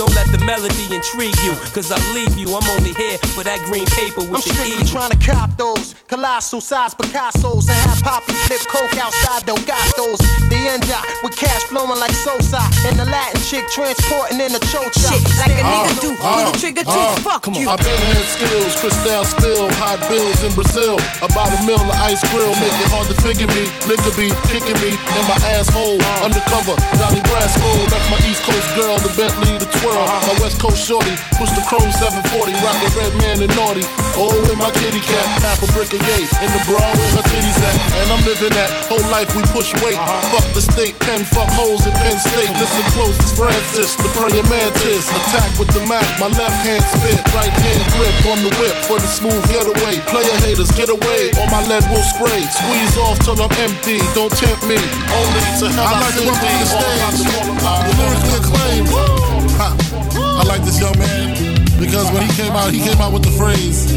Don't 0.00 0.16
let 0.16 0.32
the 0.32 0.40
melody 0.48 0.88
intrigue 0.88 1.36
you, 1.44 1.52
cause 1.76 1.92
I 1.92 2.00
leave 2.16 2.32
you. 2.40 2.48
I'm 2.56 2.64
only 2.72 2.96
here 2.96 3.20
for 3.36 3.44
that 3.44 3.60
green 3.68 3.84
paper 3.92 4.24
with 4.24 4.40
I'm 4.40 4.48
the 4.48 4.48
strictly 4.56 4.88
trying 4.88 5.12
to 5.12 5.20
cop 5.20 5.52
those 5.60 5.92
colossal 6.08 6.64
size 6.64 6.96
Picasso's 6.96 7.68
and 7.68 7.76
have 7.84 8.00
Poppy 8.00 8.32
flip 8.48 8.64
coke 8.72 8.96
outside 8.96 9.44
don't 9.44 9.60
got 9.68 9.84
those. 10.00 10.16
The 10.48 10.56
end 10.72 10.88
up 10.88 11.04
with 11.20 11.36
cash 11.36 11.68
flowing 11.68 12.00
like 12.00 12.16
Sosa 12.16 12.64
and 12.88 12.96
the 12.96 13.04
Latin 13.12 13.44
chick 13.44 13.68
transporting 13.68 14.40
in 14.40 14.56
a 14.56 14.62
chocha. 14.72 15.04
Shit, 15.04 15.20
like 15.36 15.52
a 15.52 15.68
nigga 15.68 15.92
Uh, 15.92 16.00
do. 16.00 16.10
uh, 16.16 16.32
Pull 16.32 16.44
the 16.48 16.54
trigger 16.56 16.84
too. 16.88 16.96
uh, 16.96 17.20
Fuck 17.20 17.44
you. 17.52 17.68
I've 17.68 17.76
been 17.84 18.00
had 18.08 18.24
skills, 18.24 18.72
Cristal 18.80 19.24
spill, 19.28 19.68
hot 19.84 20.00
bills 20.08 20.40
in 20.40 20.56
Brazil. 20.56 20.96
About 21.20 21.52
a 21.52 21.60
mill 21.68 21.76
of 21.76 21.92
ice 22.08 22.24
grill, 22.32 22.56
make 22.56 22.72
it 22.72 22.88
hard 22.88 23.04
to 23.12 23.16
figure 23.20 23.52
me. 23.52 23.68
Liquor 23.84 24.16
be 24.16 24.32
kicking 24.48 24.80
me 24.80 24.96
in 24.96 25.24
my 25.28 25.36
asshole. 25.52 26.00
Undercover, 26.24 26.72
Donnie 26.96 27.20
Brasco. 27.28 27.68
Left 27.92 28.08
my 28.08 28.16
East 28.24 28.40
Coast 28.48 28.64
girl, 28.72 28.96
the 29.04 29.12
Bentley, 29.12 29.60
the 29.60 29.68
twirl. 29.90 30.06
My 30.30 30.34
West 30.40 30.58
Coast 30.62 30.78
shorty, 30.86 31.14
push 31.38 31.50
the 31.58 31.62
chrome 31.66 31.90
740, 31.98 32.54
rockin' 32.62 32.92
red 32.94 33.12
man 33.20 33.36
and 33.42 33.52
naughty. 33.58 33.84
Oh, 34.18 34.30
with 34.46 34.58
my 34.58 34.70
kitty 34.78 35.00
cat, 35.00 35.26
half 35.42 35.62
a 35.62 35.68
brick 35.72 35.90
of 35.94 36.00
gay. 36.02 36.24
In 36.44 36.50
the 36.52 36.62
bra 36.68 36.82
where 36.82 37.12
her 37.16 37.24
titties 37.26 37.58
at. 37.62 37.74
And 38.02 38.06
I'm 38.12 38.22
living 38.26 38.52
that 38.54 38.70
whole 38.90 39.02
life 39.10 39.32
we 39.34 39.42
push 39.54 39.72
weight. 39.82 39.96
Uh-huh. 39.96 40.36
Fuck 40.38 40.46
the 40.54 40.62
state, 40.62 40.94
pen, 41.00 41.24
fuck 41.24 41.48
holes 41.56 41.86
in 41.86 41.92
Penn 42.02 42.18
State. 42.20 42.50
Listen 42.60 42.84
close, 42.94 43.16
it's 43.18 43.32
Francis, 43.34 43.96
the 43.96 44.08
praying 44.18 44.46
mantis. 44.50 45.08
Attack 45.10 45.50
with 45.58 45.70
the 45.72 45.82
Mac, 45.88 46.04
my 46.20 46.28
left 46.36 46.58
hand 46.66 46.82
spit, 46.94 47.18
right 47.34 47.50
hand 47.52 47.82
grip 47.96 48.14
on 48.30 48.38
the 48.44 48.52
whip 48.60 48.76
for 48.86 48.98
the 49.00 49.08
smooth 49.08 49.40
getaway. 49.48 49.96
Player 50.10 50.36
haters, 50.44 50.70
get 50.76 50.90
away, 50.92 51.32
or 51.40 51.46
my 51.50 51.62
lead 51.70 51.84
will 51.88 52.04
spray. 52.04 52.42
Squeeze 52.50 52.96
off 53.00 53.18
till 53.24 53.38
I'm 53.40 53.52
empty, 53.64 53.98
don't 54.12 54.32
tempt 54.36 54.62
me. 54.68 54.76
Only 54.76 55.42
to 55.62 55.66
hell 55.72 55.86
I'd 55.86 55.96
I 55.96 56.00
like 56.04 56.14
to 56.14 56.22
send 56.22 56.28
welcome 56.28 56.44
me. 56.44 56.52
to 56.52 56.60
the 56.60 56.68
stage 56.68 57.18
the- 57.24 57.30
all 57.40 57.48
about 57.56 57.80
the 57.88 57.92
the- 57.94 57.98
lyrically 57.98 58.36
acclaimed. 58.36 59.39
I 59.60 60.42
like 60.46 60.62
this 60.64 60.80
young 60.80 60.96
man 60.98 61.36
because 61.78 62.10
when 62.12 62.22
he 62.22 62.32
came 62.34 62.52
out, 62.52 62.72
he 62.72 62.80
came 62.80 63.00
out 63.00 63.12
with 63.12 63.24
the 63.24 63.30
phrase. 63.36 63.90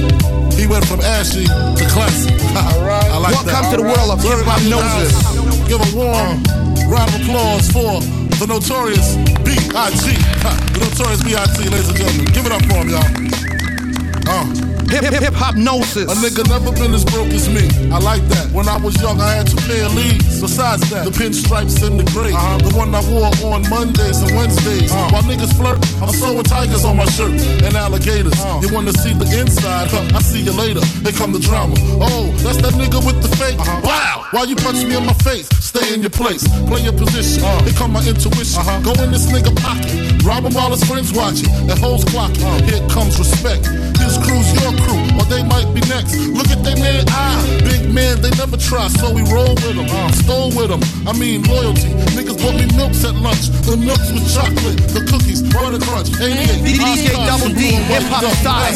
He 0.60 0.68
went 0.68 0.86
from 0.86 1.00
ashy 1.00 1.46
to 1.46 1.86
classic. 1.90 2.34
I 2.56 3.18
like 3.18 3.34
that. 3.46 3.64
Welcome 3.64 3.72
to 3.72 3.78
the 3.78 3.84
world 3.84 4.12
of 4.12 4.22
hip-hop 4.22 4.62
noses. 4.68 5.16
Give 5.68 5.80
a 5.80 5.90
warm 5.96 6.44
round 6.92 7.16
of 7.16 7.22
applause 7.22 7.72
for 7.72 8.02
the 8.40 8.48
notorious 8.48 9.16
B.I.G. 9.44 10.20
The 10.74 10.80
notorious 10.84 11.24
B.I.G. 11.24 11.70
Ladies 11.70 11.88
and 11.90 11.98
gentlemen, 11.98 12.26
give 12.34 12.46
it 12.46 12.52
up 12.52 12.62
for 12.66 12.84
him, 12.84 12.90
y'all. 12.90 14.70
Uh. 14.70 14.73
Hip 14.94 15.10
hip 15.10 15.24
hip 15.26 15.34
hop 15.34 15.56
gnosis. 15.58 16.06
A 16.06 16.14
nigga 16.22 16.46
never 16.46 16.70
been 16.70 16.94
as 16.94 17.04
broke 17.04 17.34
as 17.34 17.50
me. 17.50 17.66
I 17.90 17.98
like 17.98 18.22
that. 18.30 18.54
When 18.54 18.70
I 18.70 18.78
was 18.78 18.94
young, 19.02 19.18
I 19.20 19.42
had 19.42 19.50
two 19.50 19.58
pair 19.66 19.90
of 19.90 19.96
leads. 19.98 20.38
Besides 20.40 20.86
that, 20.94 21.10
the 21.10 21.10
pinstripes 21.10 21.82
and 21.82 21.98
the 21.98 22.06
gray. 22.14 22.30
Uh-huh. 22.30 22.62
The 22.62 22.78
one 22.78 22.94
I 22.94 23.02
wore 23.10 23.34
on 23.58 23.66
Mondays 23.74 24.22
and 24.22 24.38
Wednesdays. 24.38 24.94
Uh-huh. 24.94 25.10
While 25.10 25.26
niggas 25.26 25.50
flirt, 25.58 25.82
I'm 25.98 26.14
sewing 26.14 26.46
tigers 26.46 26.86
on 26.86 26.98
my 26.98 27.10
shirt 27.10 27.34
and 27.66 27.74
alligators. 27.74 28.38
Uh-huh. 28.38 28.62
You 28.62 28.70
wanna 28.70 28.94
see 28.94 29.18
the 29.18 29.26
inside? 29.34 29.90
Huh, 29.90 30.14
I 30.14 30.22
see 30.22 30.46
you 30.46 30.54
later. 30.54 30.86
Here 31.02 31.18
come 31.18 31.34
the 31.34 31.42
drama. 31.42 31.74
Oh, 31.98 32.30
that's 32.46 32.62
that 32.62 32.78
nigga 32.78 33.02
with 33.02 33.18
the 33.26 33.34
fake. 33.34 33.58
Wow. 33.82 34.30
Why 34.30 34.44
you 34.44 34.56
punch 34.56 34.86
me 34.86 34.94
in 34.94 35.08
my 35.10 35.18
face? 35.26 35.50
Stay 35.58 35.92
in 35.92 36.02
your 36.02 36.14
place. 36.14 36.46
Play 36.70 36.86
your 36.86 36.94
position. 36.94 37.42
Here 37.66 37.74
come 37.74 37.94
my 37.98 38.06
intuition. 38.06 38.62
Go 38.86 38.94
in 39.02 39.10
this 39.10 39.26
nigga 39.26 39.50
pocket. 39.58 40.13
Rob 40.24 40.46
him 40.46 40.54
while 40.54 40.72
his 40.72 40.84
friends 40.84 41.12
watching. 41.12 41.52
And 41.68 41.78
hoes 41.80 42.06
clocking. 42.06 42.44
Here 42.64 42.80
comes 42.88 43.20
respect. 43.20 43.68
His 44.00 44.18
crew's 44.24 44.48
your 44.56 44.72
crew, 44.84 45.04
or 45.20 45.26
they 45.28 45.44
might 45.44 45.68
be 45.76 45.82
next. 45.92 46.16
Look 46.32 46.48
at 46.48 46.64
they 46.64 46.76
man 46.80 47.06
eye. 47.10 47.60
Big 47.64 47.92
man, 47.92 48.22
they 48.22 48.32
never 48.40 48.58
try, 48.58 48.88
so 48.88 49.12
we 49.12 49.22
roll 49.32 49.56
with 49.64 49.76
them. 49.76 49.88
Stole 50.24 50.52
with 50.56 50.70
them. 50.72 50.82
I 51.08 51.12
mean, 51.18 51.44
loyalty. 51.44 51.92
Niggas 52.16 52.40
bought 52.40 52.56
me 52.56 52.66
milks 52.76 53.04
at 53.04 53.16
lunch. 53.16 53.52
The 53.68 53.76
milks 53.78 54.12
with 54.12 54.28
chocolate, 54.34 54.80
the 54.96 55.04
cookies, 55.12 55.44
butter 55.44 55.80
crunch. 55.84 56.10
88. 56.16 56.64
DJ 56.64 57.12
Double 57.28 57.52
D, 57.54 57.76
hip 57.92 58.04
hop 58.08 58.24
style. 58.40 58.72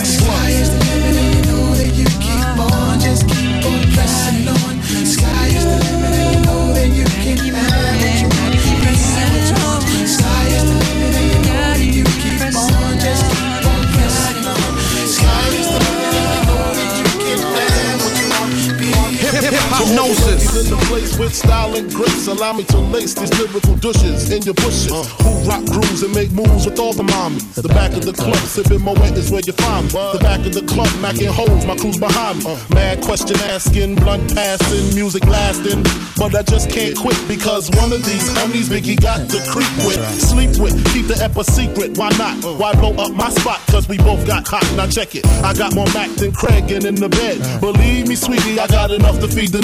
Hypnosis. 19.87 20.65
in 20.65 20.69
the 20.69 20.85
place 20.87 21.17
with 21.17 21.33
style 21.33 21.73
and 21.75 21.89
grace. 21.93 22.27
Allow 22.27 22.53
me 22.53 22.63
to 22.65 22.77
lace 22.77 23.13
these 23.13 23.31
lyrical 23.39 23.75
douches 23.75 24.29
in 24.31 24.43
your 24.43 24.53
bushes. 24.55 24.91
Who 24.91 25.31
rock 25.47 25.63
grooves 25.63 26.03
and 26.03 26.13
make 26.13 26.31
moves 26.31 26.65
with 26.65 26.77
all 26.77 26.91
the 26.91 27.03
mommies. 27.03 27.53
The 27.55 27.69
back 27.69 27.93
of 27.93 28.03
the 28.03 28.11
club, 28.11 28.35
sipping 28.51 28.81
Moet 28.81 28.99
is 29.15 29.31
where 29.31 29.41
you 29.45 29.53
find 29.53 29.85
me. 29.85 29.91
The 30.11 30.19
back 30.19 30.45
of 30.45 30.53
the 30.53 30.63
club, 30.67 30.89
macking 30.99 31.31
holes, 31.31 31.65
my 31.65 31.77
crew's 31.77 31.97
behind 31.97 32.43
me. 32.43 32.57
Mad 32.75 33.01
question 33.01 33.37
asking, 33.47 33.95
blunt 33.95 34.35
passing, 34.35 34.93
music 34.93 35.25
lasting. 35.25 35.83
But 36.17 36.35
I 36.35 36.43
just 36.43 36.69
can't 36.69 36.97
quit 36.97 37.17
because 37.27 37.69
one 37.71 37.93
of 37.93 38.03
these 38.03 38.27
homies 38.35 38.67
Biggie 38.67 38.99
got 38.99 39.29
to 39.29 39.39
creep 39.47 39.71
with, 39.87 40.01
sleep 40.19 40.57
with, 40.59 40.75
keep 40.91 41.07
the 41.07 41.15
ep 41.23 41.37
a 41.37 41.43
secret. 41.43 41.97
Why 41.97 42.09
not? 42.19 42.43
Why 42.43 42.73
blow 42.73 42.91
up 42.99 43.13
my 43.13 43.29
spot? 43.29 43.61
Cause 43.67 43.87
we 43.87 43.97
both 43.97 44.27
got 44.27 44.47
hot. 44.47 44.67
Now 44.75 44.87
check 44.87 45.15
it. 45.15 45.25
I 45.43 45.53
got 45.53 45.73
more 45.75 45.87
Mac 45.93 46.09
than 46.17 46.33
Craig 46.33 46.71
and 46.71 46.83
in 46.83 46.95
the 46.95 47.07
bed. 47.07 47.39
Believe 47.61 48.07
me, 48.07 48.15
sweetie, 48.15 48.59
I 48.59 48.67
got 48.67 48.91
enough 48.91 49.19
to 49.19 49.27
feed 49.27 49.51
the 49.51 49.61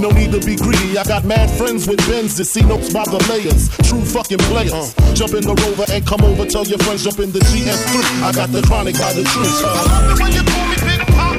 No 0.00 0.10
need 0.10 0.32
to 0.32 0.40
be 0.40 0.56
greedy. 0.56 0.98
I 0.98 1.04
got 1.04 1.24
mad 1.24 1.50
friends 1.50 1.86
with 1.86 1.98
Benz 2.08 2.36
that 2.36 2.46
see 2.46 2.62
notes 2.62 2.92
by 2.92 3.04
the 3.04 3.18
layers. 3.30 3.68
True 3.88 4.04
fucking 4.04 4.38
players. 4.50 4.94
Jump 5.14 5.34
in 5.34 5.42
the 5.46 5.54
rover 5.54 5.86
and 5.90 6.04
come 6.06 6.22
over. 6.22 6.46
Tell 6.46 6.66
your 6.66 6.78
friends 6.82 7.04
jump 7.04 7.20
in 7.20 7.30
the 7.30 7.40
GS3. 7.40 8.22
I 8.22 8.32
got 8.32 8.50
the 8.50 8.62
chronic 8.62 8.98
by 8.98 9.12
the 9.12 9.24
truth. 9.24 9.46
I 9.62 9.82
love 9.86 10.10
it 10.10 10.22
when 10.22 10.32
you 10.32 10.42
call 10.42 10.66
me 10.66 10.76
Big 10.82 11.02
Papa. 11.14 11.38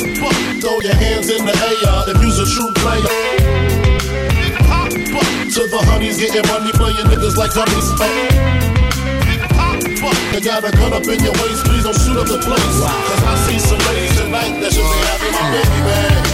Throw 0.64 0.80
your 0.80 0.96
hands 0.96 1.28
in 1.30 1.46
the 1.46 1.56
air 1.56 2.08
if 2.08 2.18
you's 2.24 2.40
a 2.40 2.48
true 2.48 2.72
player. 2.80 3.04
Big. 3.04 4.54
To 5.54 5.62
the 5.70 5.82
honeys 5.86 6.18
getting 6.18 6.48
money, 6.50 6.72
playing 6.74 7.06
niggas 7.12 7.38
like 7.38 7.54
Papa. 7.54 7.78
You 10.34 10.42
got 10.42 10.64
a 10.66 10.72
gun 10.72 10.94
up 10.94 11.04
in 11.04 11.24
your 11.24 11.32
waist, 11.34 11.64
please 11.66 11.84
don't 11.84 11.94
shoot 11.94 12.18
up 12.18 12.28
the 12.28 12.40
place. 12.42 12.80
Cause 12.82 13.24
I 13.24 13.36
see 13.48 13.60
some 13.60 13.78
ladies 13.86 14.18
tonight 14.18 14.60
that 14.62 14.74
should 14.74 14.82
be 14.82 15.00
having 15.06 15.32
my 15.32 15.52
baby 15.52 15.80
bag. 15.86 16.33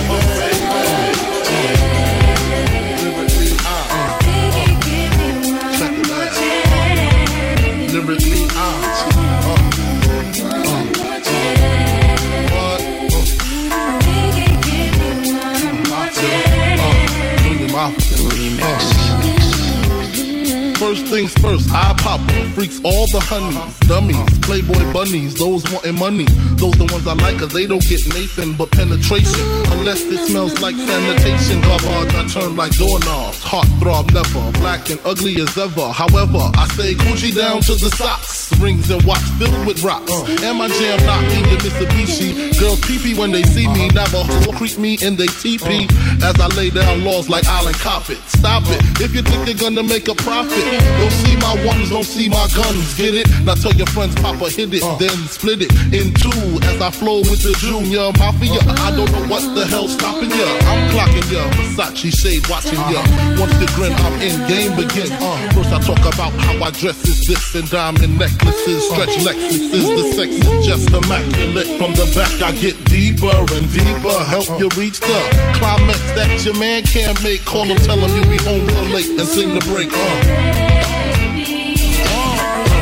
Things 21.10 21.34
first, 21.40 21.68
I 21.72 21.96
pop 21.98 22.22
freaks 22.54 22.80
all 22.84 23.08
the 23.08 23.20
honeys, 23.20 23.80
dummies, 23.90 24.40
playboy 24.46 24.94
bunnies, 24.94 25.34
those 25.34 25.64
wanting 25.72 25.98
money. 25.98 26.26
Those 26.62 26.76
the 26.78 26.86
ones 26.86 27.08
I 27.08 27.14
like, 27.14 27.40
cause 27.40 27.52
they 27.52 27.66
don't 27.66 27.82
get 27.82 28.06
Nathan 28.14 28.54
but 28.54 28.72
penetration. 28.72 29.42
Unless 29.74 30.04
it 30.04 30.28
smells 30.28 30.62
like 30.62 30.76
sanitation. 30.76 31.62
Garbage, 31.62 32.14
I 32.14 32.28
turn 32.28 32.56
like 32.56 32.78
doorknobs. 32.78 33.42
Heart 33.42 33.68
throb 33.80 34.12
never, 34.14 34.52
black 34.60 34.92
and 34.92 35.00
ugly 35.04 35.42
as 35.42 35.58
ever. 35.58 35.90
However, 35.90 36.52
I 36.54 36.68
stay 36.74 36.94
Gucci 36.94 37.36
down 37.36 37.62
to 37.62 37.74
the 37.74 37.90
socks. 37.90 38.39
Rings 38.60 38.92
and 38.92 39.02
watch 39.04 39.24
filled 39.40 39.66
with 39.66 39.84
rocks. 39.84 40.12
And 40.44 40.58
my 40.58 40.68
jam 40.68 41.00
knocking 41.06 41.46
your 41.48 41.60
Mitsubishi. 41.60 42.60
Girls 42.60 42.80
pee 42.82 43.16
when 43.16 43.32
they 43.32 43.44
see 43.44 43.68
me. 43.68 43.88
Navajo 43.90 44.52
creep 44.52 44.78
me 44.78 44.98
in 45.02 45.16
they 45.16 45.28
teepee. 45.28 45.88
As 46.22 46.36
I 46.40 46.48
lay 46.58 46.70
down 46.70 47.06
laws 47.06 47.30
like 47.30 47.46
Island 47.48 47.78
Coppet. 47.78 48.18
Stop 48.28 48.64
it. 48.68 48.82
If 49.00 49.16
you 49.16 49.22
think 49.22 49.46
they're 49.46 49.56
gonna 49.56 49.84
make 49.84 50.08
a 50.10 50.16
profit, 50.16 50.64
don't 51.00 51.16
see 51.24 51.36
my 51.38 51.56
ones, 51.66 51.90
don't 51.90 52.04
see 52.04 52.28
my 52.28 52.48
guns. 52.56 52.96
Get 52.96 53.16
it? 53.16 53.28
Now 53.46 53.56
tell 53.56 53.74
your 53.74 53.88
friends, 53.88 54.16
Papa 54.16 54.50
hit 54.50 54.74
it, 54.74 54.84
then 55.00 55.16
split 55.28 55.62
it 55.62 55.72
in 55.94 56.14
two. 56.14 56.60
As 56.68 56.82
I 56.82 56.92
flow 56.92 57.20
with 57.20 57.42
the 57.44 57.56
junior 57.60 58.12
mafia. 58.20 58.60
I 58.84 58.92
don't 58.92 59.12
know 59.12 59.26
what 59.32 59.44
the 59.56 59.66
hell's 59.66 59.94
stopping 59.94 60.32
ya. 60.32 60.48
I'm 60.68 60.92
clocking 60.92 61.32
ya. 61.32 61.48
Versace 61.80 62.12
shade 62.12 62.48
watching 62.50 62.80
ya. 62.92 63.02
Once 63.40 63.56
the 63.56 63.72
grin, 63.76 63.94
I'm 63.94 64.20
in 64.22 64.36
game. 64.48 64.70
Uh, 64.80 65.52
first 65.54 65.72
I 65.72 65.80
talk 65.80 66.00
about 66.14 66.32
how 66.34 66.64
I 66.64 66.72
dress 66.72 66.98
is 67.08 67.28
this 67.28 67.56
and 67.56 67.70
diamond 67.70 68.18
necklaces, 68.50 68.90
stretch 68.90 69.16
Lexuses. 69.26 69.88
The 69.96 70.14
sex 70.14 70.32
is 70.36 70.66
just 70.66 70.90
immaculate. 70.90 71.68
From 71.78 71.94
the 71.94 72.12
back 72.16 72.42
I 72.42 72.52
get 72.54 72.76
deeper 72.86 73.28
and 73.28 73.72
deeper. 73.72 74.24
Help 74.26 74.48
you 74.60 74.70
reach 74.78 75.00
the 75.00 75.20
climax 75.56 76.00
that 76.16 76.46
your 76.46 76.58
man 76.58 76.84
can't 76.84 77.22
make. 77.24 77.46
Call 77.46 77.66
him, 77.66 77.78
tell 77.78 77.98
him 77.98 78.10
you 78.16 78.24
be 78.30 78.38
home 78.44 78.66
real 78.66 78.84
late 78.94 79.10
and 79.10 79.28
sing 79.28 79.54
the 79.54 79.62
break. 79.72 79.90
Uh. 79.92 79.98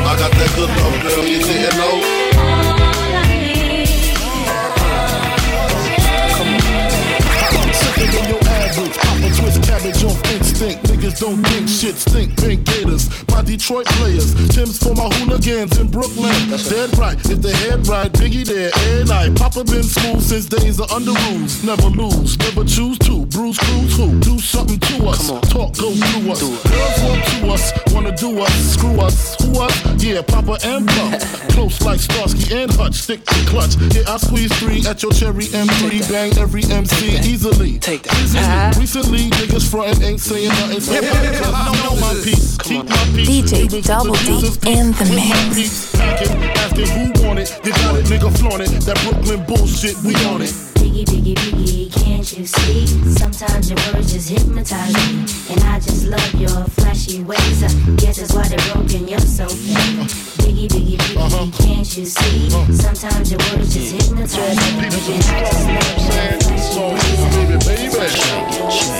I 0.08 0.16
got 0.18 0.32
that 0.32 0.52
good 0.56 0.70
love, 0.70 1.02
girl. 1.02 1.24
You 1.26 1.38
didn't 1.38 1.76
know. 1.76 2.14
Twist 9.38 9.62
cabbage 9.62 10.02
on 10.02 10.16
instinct. 10.34 10.87
Niggas 11.08 11.20
don't 11.20 11.42
think 11.44 11.68
shit 11.68 11.96
stink. 11.96 12.36
Pink 12.36 12.64
Gators, 12.66 13.08
my 13.28 13.42
Detroit 13.42 13.86
players. 13.86 14.34
Tim's 14.50 14.78
for 14.78 14.94
my 14.94 15.08
hooligans 15.16 15.78
in 15.78 15.88
Brooklyn. 15.88 16.34
Dead 16.68 16.96
right, 16.98 17.16
if 17.30 17.40
they 17.40 17.52
head 17.68 17.86
right, 17.88 18.12
Biggie 18.12 18.44
there, 18.44 18.70
and 18.98 19.10
I. 19.10 19.30
Papa 19.34 19.64
been 19.64 19.82
smooth 19.82 20.20
since 20.22 20.46
days 20.46 20.78
of 20.80 20.90
under 20.92 21.12
rules. 21.12 21.64
Never 21.64 21.88
lose, 21.88 22.38
never 22.38 22.64
choose 22.64 22.98
to. 23.00 23.24
Bruce 23.26 23.58
Cruz 23.58 23.96
who? 23.96 24.20
Do 24.20 24.38
something 24.38 24.78
to 24.78 25.08
us. 25.08 25.28
Talk 25.48 25.76
go 25.78 25.92
through 25.92 26.32
us. 26.32 26.40
Girls 26.42 27.02
want 27.02 27.24
to 27.24 27.48
us, 27.48 27.72
wanna 27.94 28.16
do 28.16 28.40
us. 28.40 28.52
Screw 28.74 29.00
us, 29.00 29.36
who 29.42 29.60
us? 29.60 30.02
Yeah, 30.02 30.22
Papa 30.22 30.58
and 30.64 30.86
Pump. 30.86 31.20
Close 31.52 31.80
like 31.82 32.00
Starsky 32.00 32.54
and 32.54 32.72
Hutch. 32.74 32.94
Stick 32.94 33.24
to 33.24 33.34
clutch. 33.46 33.76
Yeah, 33.94 34.12
I 34.12 34.18
squeeze 34.18 34.52
three 34.58 34.84
at 34.86 35.02
your 35.02 35.12
cherry 35.12 35.46
M3. 35.46 36.10
Bang 36.10 36.36
every 36.38 36.64
MC 36.64 37.18
easily. 37.28 37.78
Take 37.78 38.02
that. 38.02 38.76
Recently, 38.78 39.30
niggas 39.30 39.70
frontin' 39.70 40.02
ain't 40.04 40.20
saying 40.20 40.48
nothing. 40.48 40.80
So 40.80 40.97
I 41.00 41.72
know 41.84 41.94
my 42.00 42.14
piece. 42.24 42.58
Keep 42.58 42.88
my. 42.88 42.96
DJ 43.14 43.84
Double 43.84 44.14
D 44.14 44.48
in 44.68 44.92
the 44.92 45.04
mix. 45.14 45.94
Packing, 45.94 46.42
asking 46.58 46.88
who 46.88 47.26
want 47.26 47.38
it. 47.38 47.58
You 47.64 47.72
got 47.72 47.96
it, 47.96 48.06
nigga, 48.06 48.36
flaunt 48.38 48.62
it. 48.62 48.70
That 48.82 48.98
Brooklyn 49.04 49.44
bullshit, 49.46 49.96
we 50.02 50.14
on 50.26 50.42
it. 50.42 50.50
Biggie, 50.74 51.04
biggie, 51.04 51.34
biggie, 51.34 52.07
can't 52.18 52.36
you 52.36 52.46
see? 52.46 52.86
Sometimes 53.14 53.70
your 53.70 53.78
words 53.92 54.12
just 54.12 54.28
hypnotize 54.28 54.92
me. 54.92 55.22
And 55.54 55.62
I 55.62 55.78
just 55.78 56.04
love 56.04 56.34
your 56.34 56.64
flashy 56.74 57.22
ways. 57.22 57.62
I 57.62 57.68
guess 57.94 58.18
that's 58.18 58.34
why 58.34 58.48
they're 58.48 58.74
broken, 58.74 59.06
you're 59.06 59.20
so 59.20 59.46
fake. 59.46 60.10
Biggie, 60.42 60.66
biggie, 60.66 60.96
biggie, 60.98 61.16
uh-huh. 61.16 61.46
can't 61.62 61.96
you 61.96 62.04
see? 62.04 62.50
Sometimes 62.74 63.30
your 63.30 63.38
words 63.54 63.72
just 63.72 63.94
mm. 63.94 64.02
hypnotize 64.02 64.56
me. 64.58 64.66
And 64.74 64.86
I 64.86 64.90
just 64.90 65.68
love 65.68 65.86
your 65.94 66.02
flashy 66.10 67.54
ways. 67.54 67.98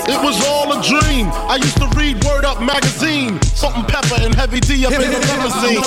It 0.07 0.23
was 0.23 0.47
all 0.47 0.79
a 0.79 0.83
dream. 0.87 1.27
I 1.51 1.57
used 1.57 1.79
to 1.79 1.89
read 1.99 2.23
Word 2.25 2.45
Up 2.45 2.63
magazine. 2.63 3.43
Salt 3.43 3.75
and 3.75 3.85
Pepa 3.89 4.25
and 4.25 4.33
heavy 4.33 4.61
D 4.61 4.87
up 4.87 4.93
in 4.93 5.01
the 5.01 5.19
limousine. 5.19 5.83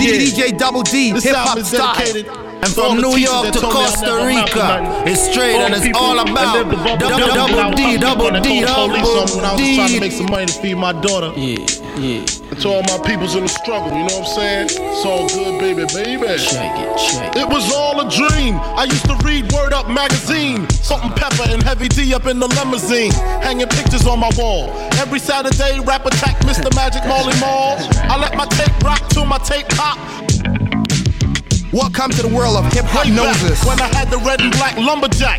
DJ 0.00 0.56
Double 0.56 0.82
D, 0.82 1.10
hip 1.10 1.36
hop 1.36 1.58
is 1.58 1.66
style. 1.68 1.94
dedicated 1.96 2.49
And 2.62 2.72
from 2.74 3.00
New 3.00 3.16
York 3.16 3.52
to 3.52 3.60
told 3.60 3.74
me 3.74 3.80
I 3.80 3.86
Costa 3.88 4.06
never 4.06 4.28
amount 4.28 4.48
to 4.50 4.60
Rica, 4.60 5.10
it's 5.10 5.22
straight 5.32 5.56
and 5.56 5.74
it's 5.74 5.96
all 5.96 6.18
about 6.18 6.68
double 6.68 6.76
double 6.76 7.34
double 7.34 7.76
D, 7.76 7.96
double 7.96 8.30
D, 8.40 8.64
I 8.64 8.66
called 8.68 8.90
the 8.92 9.00
police 9.00 9.16
on 9.16 9.26
me 9.28 9.36
when 9.36 9.44
I 9.44 9.52
was 9.52 9.60
double 9.60 9.74
trying 9.76 9.88
to 9.88 9.94
D. 9.94 10.00
make 10.00 10.12
some 10.12 10.26
money 10.30 10.46
to 10.46 10.52
feed 10.60 10.76
my 10.76 10.92
daughter. 10.92 11.32
Yeah, 11.40 11.64
yeah. 11.96 12.20
And 12.52 12.60
to 12.60 12.68
all 12.68 12.82
my 12.84 12.98
peoples 13.06 13.34
in 13.34 13.44
the 13.44 13.48
struggle, 13.48 13.88
you 13.96 14.04
know 14.04 14.20
what 14.20 14.28
I'm 14.28 14.36
saying? 14.36 14.66
It's 14.76 15.06
all 15.06 15.28
good, 15.28 15.56
baby, 15.60 15.88
baby. 15.88 16.26
Check 16.36 16.76
it, 16.76 16.98
check 17.00 17.36
It 17.36 17.48
was 17.48 17.72
all 17.72 17.96
a 18.00 18.06
dream. 18.10 18.56
I 18.76 18.84
used 18.84 19.06
to 19.06 19.16
read 19.24 19.50
Word 19.52 19.72
Up 19.72 19.88
magazine. 19.88 20.68
Salt 20.70 21.02
and 21.04 21.12
Pepa 21.16 21.52
and 21.52 21.62
heavy 21.62 21.88
D 21.88 22.12
up 22.12 22.26
in 22.26 22.38
the 22.38 22.48
limousine. 22.48 23.12
Hanging 23.40 23.68
pictures 23.68 24.06
on 24.06 24.20
my 24.20 24.30
wall. 24.36 24.68
Every 25.00 25.18
Saturday, 25.18 25.80
rap 25.80 26.04
attack 26.04 26.36
Mr. 26.44 26.68
Magic 26.76 27.06
Marley 27.08 27.38
Marl. 27.40 27.78
I 28.10 28.18
let 28.20 28.36
my 28.36 28.44
tape 28.46 28.76
rock 28.84 29.00
till 29.08 29.24
my 29.24 29.38
tape 29.38 29.68
pop. 29.70 29.96
Welcome 31.72 32.10
to 32.18 32.22
the 32.22 32.34
world 32.34 32.56
of 32.56 32.66
hip 32.72 32.84
hop 32.86 33.06
noses. 33.06 33.62
When 33.62 33.78
I 33.80 33.86
had 33.94 34.10
the 34.10 34.18
red 34.18 34.40
and 34.40 34.50
black 34.58 34.76
lumberjack 34.76 35.38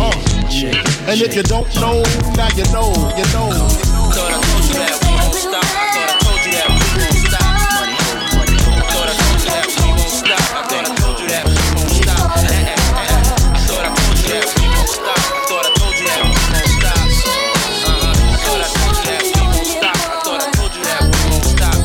Uh, 0.00 0.10
and 1.08 1.20
if 1.20 1.34
you 1.34 1.42
don't 1.42 1.68
know, 1.76 2.02
now 2.36 2.48
you 2.56 2.64
know, 2.72 2.92
you 3.16 3.26
know. 3.32 3.50
Thought 4.12 4.32
I 4.32 4.40
told 4.42 4.64
you 4.66 4.74
that 4.78 4.96
we 5.02 5.10
won't 5.14 5.34
stop. 5.34 5.62
I 5.62 5.88
thought 5.92 6.10
I 6.10 6.18
told 6.22 6.42
you 6.44 6.52
that 6.52 6.68
we 6.68 6.80
won't 6.98 7.16
stop. 7.22 7.42
Money. 7.72 7.96
Thought 8.92 9.08
I 9.08 9.18
told 9.18 9.40
you 9.42 9.48
that 9.52 9.66
we 9.68 9.88
won't 9.92 10.12
stop. 10.12 10.42
I 10.42 10.66
thought 10.68 10.84
I 10.84 10.96
told 10.96 11.18
you 11.20 11.28
that 11.28 11.44
we 11.44 11.54
won't 11.72 11.92
stop. 11.92 12.18
I 12.22 13.60
thought 13.62 13.84
I 13.84 13.94
told 13.94 14.16
you 14.18 14.32
that 14.32 14.46
we 14.52 14.66
won't 14.68 14.90
stop. 14.90 15.18
I 15.22 15.46
thought 15.46 15.64
I 15.64 15.76
told 15.76 15.96
you 15.96 16.06
that 16.08 16.22
we 16.22 16.36
won't 16.42 16.70
stop. 16.72 16.98
I 17.02 18.40
thought 18.42 18.62
I 18.62 18.70
told 18.72 18.96
you 18.96 19.06
that 19.08 19.22
we 19.22 19.42
won't 19.42 19.66
stop. 19.66 19.92
I 19.92 20.18
thought 20.22 20.42
I 20.42 20.52
told 20.52 20.72
you 20.72 20.82
that 20.82 21.02
we 21.02 21.20
won't 21.30 21.46
stop. 21.46 21.76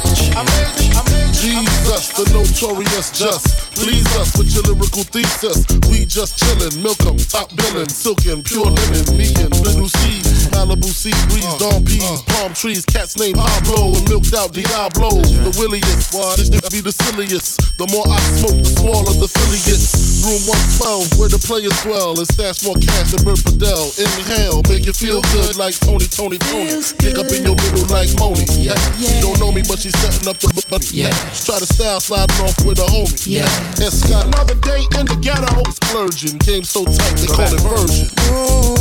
Jesus, 1.33 2.03
the 2.13 2.23
notorious 2.33 3.09
just. 3.11 3.56
Please 3.77 4.09
us 4.17 4.35
with 4.37 4.49
your 4.53 4.63
lyrical 4.63 5.03
thesis. 5.03 5.65
We 5.89 6.05
just 6.05 6.41
chillin', 6.41 6.81
milk 6.81 6.99
'em, 7.05 7.17
top 7.17 7.55
billin', 7.55 7.89
silkin', 7.89 8.41
pure 8.41 8.65
linen, 8.65 9.05
me 9.17 9.29
and 9.37 9.53
little 9.61 9.87
C. 9.87 10.21
Malibu 10.49 10.89
sea 10.89 11.13
breeze, 11.29 11.45
uh, 11.45 11.57
dawn 11.59 11.85
peas, 11.85 12.01
uh. 12.03 12.17
palm 12.33 12.53
trees, 12.53 12.83
cats 12.85 13.17
named 13.17 13.37
Pablo 13.37 13.93
and 13.95 14.09
milked 14.09 14.33
out 14.33 14.51
Diablo. 14.51 15.09
The 15.21 15.53
williest, 15.59 16.11
this 16.37 16.49
to 16.49 16.71
be 16.71 16.81
the 16.81 16.91
silliest. 16.91 17.77
The 17.77 17.85
more 17.93 18.05
I 18.09 18.17
smoke, 18.41 18.57
the 18.57 18.71
smaller 18.81 19.13
the 19.13 19.25
affiliate. 19.25 20.16
Room 20.27 20.43
112, 20.83 21.15
where 21.15 21.31
the 21.31 21.39
players 21.39 21.71
dwell, 21.87 22.11
and 22.19 22.27
stash 22.27 22.59
more 22.67 22.75
cash 22.75 23.15
than 23.15 23.23
Bert 23.23 23.39
Fidel. 23.39 23.87
Inhale, 23.95 24.59
make 24.67 24.83
you 24.83 24.91
feel 24.91 25.23
good 25.31 25.55
like 25.55 25.71
Tony, 25.79 26.03
Tony, 26.03 26.35
Tony. 26.35 26.83
Kick 26.99 27.15
up 27.15 27.31
in 27.31 27.47
your 27.47 27.55
middle 27.55 27.87
like 27.87 28.11
Moni. 28.19 28.43
Yeah. 28.59 28.75
She 28.99 29.23
don't 29.23 29.39
know 29.39 29.55
me, 29.55 29.63
but 29.63 29.79
she's 29.79 29.95
setting 30.03 30.27
up 30.27 30.35
the 30.43 30.51
but 30.67 30.83
yeah. 30.91 31.15
Try 31.31 31.63
to 31.63 31.69
style 31.71 32.03
sliding 32.03 32.43
off 32.43 32.59
with 32.67 32.83
a 32.83 32.87
homie. 32.91 33.15
Yeah. 33.23 33.47
And 33.79 33.87
Scott, 33.87 34.27
another 34.27 34.59
day 34.67 34.83
in 34.99 35.07
the 35.07 35.15
ghetto. 35.23 35.47
Splurging, 35.87 36.43
game 36.43 36.67
so 36.67 36.83
tight 36.83 37.15
they 37.23 37.31
call 37.31 37.47
it 37.47 37.63
version. 37.63 38.11
Oh, 38.27 38.76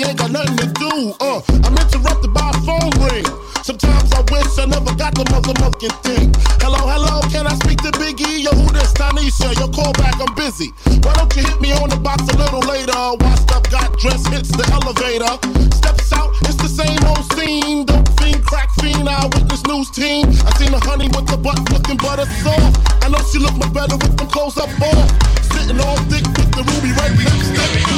102. 0.00 0.08
It's 0.08 0.08
a 0.08 0.08
Saturday 0.08 0.08
and 0.08 0.08
Biggie 0.08 0.08
ain't 0.08 0.18
got 0.18 0.30
nothing 0.30 0.56
to 0.56 0.68
do. 0.72 1.14
Uh, 1.20 1.40
I'm 1.64 1.76
interrupted 1.76 2.32
by 2.32 2.50
a 2.50 2.60
phone 2.64 2.92
ring. 3.04 3.24
Sometimes 3.62 4.12
I 4.12 4.20
wish 4.32 4.58
I 4.58 4.64
never 4.66 4.94
got 4.96 5.14
the 5.14 5.24
motherfucking 5.28 5.96
thing. 6.02 6.32
Hello, 6.60 6.80
hello, 6.88 7.20
can 7.28 7.46
I 7.46 7.54
speak 7.60 7.78
to 7.84 7.92
Biggie? 8.00 8.44
Yo, 8.44 8.50
who 8.50 8.72
this 8.72 8.92
Tanisha? 8.94 9.52
Your 9.58 9.68
call 9.68 9.92
back, 9.94 10.16
I'm 10.20 10.32
busy. 10.34 10.72
Why 11.04 11.12
don't 11.14 11.34
you 11.36 11.44
hit 11.44 11.60
me 11.60 11.72
on 11.72 11.90
the 11.90 11.96
box 11.96 12.28
a 12.28 12.36
little 12.36 12.60
later? 12.60 12.96
Washed 13.20 13.50
up, 13.52 13.68
got 13.70 13.98
dressed, 13.98 14.28
hits 14.28 14.50
the 14.50 14.64
elevator. 14.72 15.36
Steps 15.76 16.12
out, 16.12 16.32
it's 16.48 16.56
the 16.56 16.70
same 16.70 17.00
old 17.04 17.24
scene. 17.36 17.84
Dope 17.84 18.08
fiend, 18.20 18.42
crack 18.44 18.70
fiend, 18.80 19.08
eyewitness 19.08 19.64
news 19.66 19.90
team. 19.90 20.28
I 20.48 20.50
seen 20.56 20.72
the 20.72 20.80
honey 20.80 21.08
with 21.12 21.28
the 21.28 21.36
butt 21.36 21.60
looking 21.70 21.98
butter 22.00 22.26
soft. 22.40 22.80
I 23.04 23.08
know 23.08 23.20
she 23.28 23.38
look 23.38 23.56
much 23.56 23.72
better 23.72 23.96
with 24.00 24.16
them 24.16 24.28
clothes 24.28 24.56
up 24.56 24.70
off. 24.80 25.08
Sitting 25.52 25.80
all 25.80 25.96
thick 26.08 26.24
with 26.24 26.50
the 26.56 26.64
ruby. 26.64 26.90
That's 26.96 27.12
the 27.16 27.60
one 27.60 27.84
I 27.84 27.89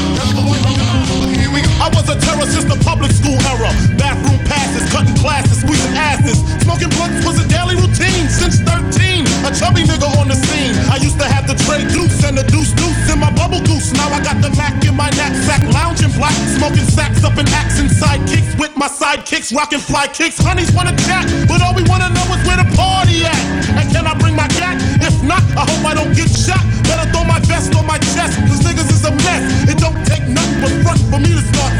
was 2.02 2.16
a 2.16 2.18
terror 2.18 2.46
since 2.50 2.66
the 2.66 2.78
public 2.82 3.10
school 3.12 3.38
era. 3.54 3.70
Bathroom 3.94 4.38
passes, 4.44 4.82
cutting 4.90 5.14
classes, 5.14 5.62
squeezing 5.62 5.94
asses. 5.94 6.42
Smoking 6.66 6.90
blunts 6.98 7.22
was 7.22 7.38
a 7.38 7.46
daily 7.46 7.78
routine 7.78 8.26
since 8.26 8.58
13. 8.58 9.22
A 9.46 9.50
chubby 9.54 9.86
nigga 9.86 10.10
on 10.18 10.26
the 10.26 10.34
scene. 10.34 10.74
I 10.90 10.98
used 10.98 11.18
to 11.18 11.26
have 11.26 11.46
the 11.46 11.54
tray 11.66 11.86
deuce 11.94 12.24
and 12.26 12.34
the 12.36 12.42
deuce 12.50 12.74
deuce 12.74 13.06
in 13.10 13.18
my 13.18 13.30
bubble 13.34 13.62
goose. 13.62 13.94
Now 13.94 14.10
I 14.10 14.18
got 14.22 14.42
the 14.42 14.50
Mac 14.58 14.74
in 14.84 14.96
my 14.96 15.10
knapsack, 15.14 15.62
lounging 15.70 16.10
black, 16.18 16.34
smoking 16.58 16.86
sacks 16.90 17.22
up 17.22 17.38
in 17.38 17.46
action 17.54 17.86
sidekicks 17.86 18.58
with 18.58 18.74
my 18.76 18.88
sidekicks, 18.88 19.54
rocking 19.54 19.82
fly 19.82 20.06
kicks. 20.08 20.38
Honeys 20.38 20.72
wanna 20.74 20.94
chat, 21.06 21.26
but 21.46 21.62
all 21.62 21.74
we 21.74 21.82
wanna 21.86 22.10
know 22.10 22.26
is 22.34 22.42
where 22.46 22.58
the 22.58 22.66
party 22.74 23.22
at. 23.22 23.42
And 23.78 23.86
can 23.90 24.06
I 24.06 24.14
bring 24.18 24.34
my 24.34 24.48
cat? 24.58 24.74
If 25.02 25.22
not, 25.22 25.42
I 25.54 25.66
hope 25.70 25.84
I 25.86 25.94
don't 25.94 26.14
get 26.14 26.30
shot. 26.30 26.62
Better 26.82 27.06
throw 27.10 27.24
my 27.24 27.38
vest 27.46 27.74
on 27.74 27.86
my 27.86 27.98
chest, 28.14 28.38
cause 28.46 28.60
niggas 28.66 28.90
is 28.90 29.04
a 29.04 29.12
mess. 29.22 29.70
It 29.70 29.78
don't 29.78 29.98
take 30.06 30.26
nothing 30.26 30.60
but 30.62 30.72
front 30.82 31.00
for 31.10 31.18
me 31.18 31.30
to 31.34 31.42
start 31.50 31.71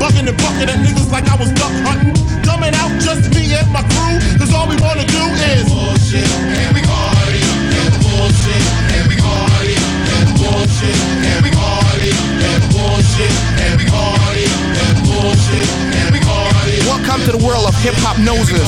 something. 0.00 0.24
Bugging 0.24 0.28
and 0.28 0.38
bucking 0.38 0.68
at 0.68 0.78
niggas 0.80 1.10
like 1.12 1.28
I 1.28 1.36
was 1.36 1.50
duck 1.52 1.72
hunting. 1.84 2.14
Dumbing 2.42 2.74
out 2.74 2.90
just 3.00 3.30
me 3.34 3.52
and 3.52 3.70
my 3.72 3.82
crew, 3.82 4.18
cause 4.38 4.52
all 4.54 4.68
we 4.68 4.76
wanna 4.80 5.04
do 5.04 5.22
is 5.52 5.68
bullshit. 5.68 6.24
And 6.24 6.74
we 6.74 6.82
party, 6.82 7.42
and 7.80 7.94
bullshit, 8.00 8.62
and 8.96 9.06
we 9.08 9.16
party, 9.20 9.76
and 10.16 10.28
bullshit, 10.40 10.96
and 11.28 11.44
we 11.44 11.50
party, 11.50 12.12
and 12.48 12.62
bullshit, 12.72 13.32
and 13.60 13.74
we 13.78 13.86
party, 13.86 14.46
and 14.84 14.96
bullshit, 15.04 15.68
and 16.00 16.10
we 16.12 16.20
party. 16.20 16.76
Welcome 16.88 17.20
to 17.26 17.32
the 17.36 17.42
world 17.44 17.66
of 17.68 17.74
Hiphopnosis. 17.76 18.64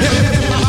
Hip 0.00 0.14
hop 0.14 0.50
noses. 0.50 0.59